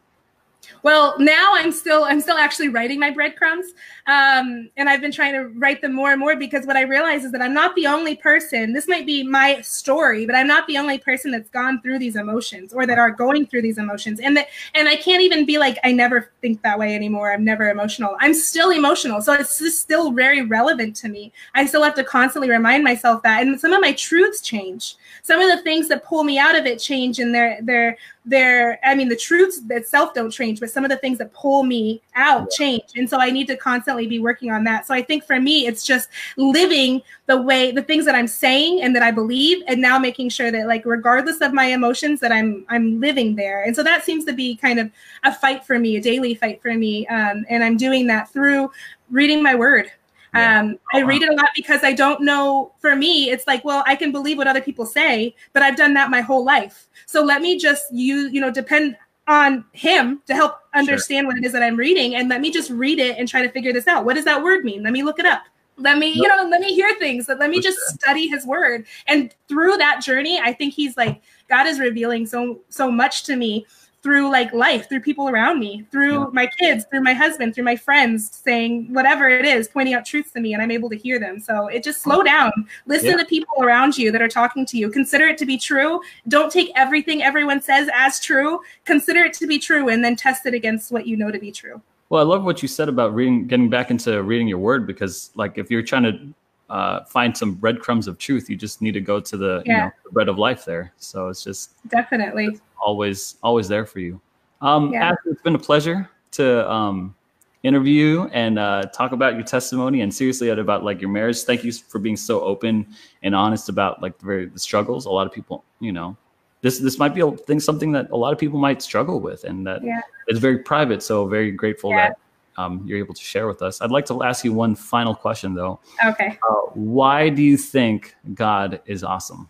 [0.84, 3.74] well, now I'm still I'm still actually writing my breadcrumbs,
[4.08, 7.24] um, and I've been trying to write them more and more because what I realize
[7.24, 8.74] is that I'm not the only person.
[8.74, 12.16] This might be my story, but I'm not the only person that's gone through these
[12.16, 15.58] emotions or that are going through these emotions, and that and I can't even be
[15.58, 17.32] like I never think that way anymore.
[17.32, 18.16] I'm never emotional.
[18.20, 21.32] I'm still emotional, so it's still very relevant to me.
[21.54, 24.96] I still have to constantly remind myself that, and some of my truths change.
[25.24, 28.80] Some of the things that pull me out of it change, and they're they're they're
[28.84, 32.02] i mean the truths itself don't change but some of the things that pull me
[32.16, 32.84] out change.
[32.96, 34.88] And so i need to constantly be working on that.
[34.88, 38.82] So i think for me it's just living the way the things that i'm saying
[38.82, 42.32] and that i believe and now making sure that like regardless of my emotions that
[42.32, 43.64] i'm i'm living there.
[43.64, 44.92] And so that seems to be kind of
[45.24, 47.06] a fight for me a daily fight for me.
[47.08, 48.72] Um, and i'm doing that through
[49.10, 49.92] reading my word
[50.36, 52.74] um, I read it a lot because I don't know.
[52.80, 55.94] For me, it's like, well, I can believe what other people say, but I've done
[55.94, 56.88] that my whole life.
[57.06, 61.28] So let me just you, you know, depend on him to help understand sure.
[61.30, 63.50] what it is that I'm reading, and let me just read it and try to
[63.50, 64.06] figure this out.
[64.06, 64.84] What does that word mean?
[64.84, 65.44] Let me look it up.
[65.78, 67.28] Let me, you know, let me hear things.
[67.28, 68.86] Let me just study his word.
[69.08, 73.36] And through that journey, I think he's like God is revealing so so much to
[73.36, 73.66] me
[74.06, 76.28] through like life, through people around me, through yeah.
[76.32, 80.32] my kids, through my husband, through my friends saying whatever it is, pointing out truths
[80.34, 81.40] to me, and I'm able to hear them.
[81.40, 82.52] So it just slow down.
[82.86, 83.18] Listen yeah.
[83.18, 84.92] to people around you that are talking to you.
[84.92, 86.02] Consider it to be true.
[86.28, 88.60] Don't take everything everyone says as true.
[88.86, 91.52] Consider it to be true and then test it against what you know to be
[91.52, 91.82] true.
[92.10, 95.32] Well, I love what you said about reading, getting back into reading your word, because
[95.34, 96.32] like if you're trying to
[96.70, 98.50] uh, find some breadcrumbs of truth.
[98.50, 99.72] You just need to go to the, yeah.
[99.72, 100.94] you know, the bread of life there.
[100.98, 104.20] So it's just definitely it's always always there for you.
[104.62, 105.10] Um, yeah.
[105.10, 107.16] Ashley, it's been a pleasure to um,
[107.64, 111.42] interview and uh, talk about your testimony and seriously about like your marriage.
[111.42, 112.88] Thank you for being so open
[113.24, 115.06] and honest about like the, very, the struggles.
[115.06, 116.16] A lot of people, you know,
[116.62, 119.44] this this might be a thing something that a lot of people might struggle with,
[119.44, 120.02] and that yeah.
[120.28, 121.04] it's very private.
[121.04, 122.10] So very grateful yeah.
[122.10, 122.20] that
[122.58, 123.82] um, you're able to share with us.
[123.82, 125.80] I'd like to ask you one final question, though.
[126.06, 126.38] Okay.
[126.50, 129.50] Uh, why do you think God is awesome?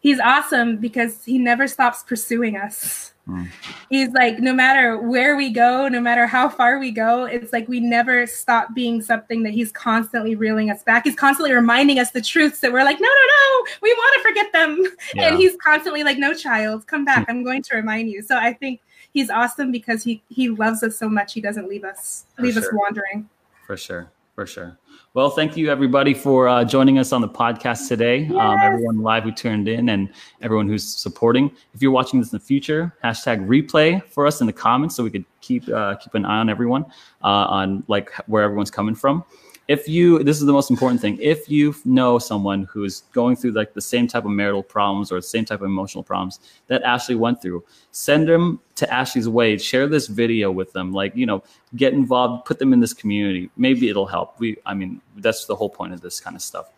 [0.00, 3.14] He's awesome because he never stops pursuing us.
[3.26, 3.48] Mm.
[3.88, 7.66] He's like, no matter where we go, no matter how far we go, it's like
[7.68, 11.04] we never stop being something that he's constantly reeling us back.
[11.04, 14.28] He's constantly reminding us the truths that we're like, no, no, no, we want to
[14.28, 14.84] forget them.
[15.14, 15.28] Yeah.
[15.28, 17.24] And he's constantly like, no, child, come back.
[17.28, 18.20] I'm going to remind you.
[18.20, 18.82] So I think
[19.14, 21.32] he's awesome because he he loves us so much.
[21.32, 22.62] He doesn't leave us for leave sure.
[22.62, 23.30] us wandering.
[23.66, 24.76] For sure, for sure.
[25.14, 28.24] Well, thank you everybody for uh, joining us on the podcast today.
[28.24, 28.32] Yes.
[28.32, 30.12] Um, everyone live who turned in and
[30.42, 31.52] everyone who's supporting.
[31.72, 35.04] If you're watching this in the future, hashtag replay for us in the comments so
[35.04, 36.84] we could keep uh, keep an eye on everyone
[37.22, 39.24] uh, on like where everyone's coming from
[39.66, 41.18] if you this is the most important thing.
[41.20, 45.16] If you know someone who's going through like the same type of marital problems or
[45.16, 49.56] the same type of emotional problems that ashley went through send them to ashley's way
[49.56, 50.92] share this video with them.
[50.92, 51.42] Like you know
[51.76, 52.44] get involved.
[52.44, 53.50] Put them in this community.
[53.56, 54.38] Maybe it'll help.
[54.38, 56.70] We i mean that's the whole point of this kind of stuff.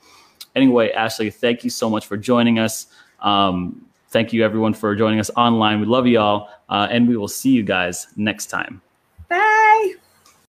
[0.54, 2.86] Anyway ashley thank you so much for joining us.
[3.20, 5.80] Um, thank you everyone for joining us online.
[5.80, 8.80] We love you all uh, and we will see you guys next time.
[9.28, 9.94] Bye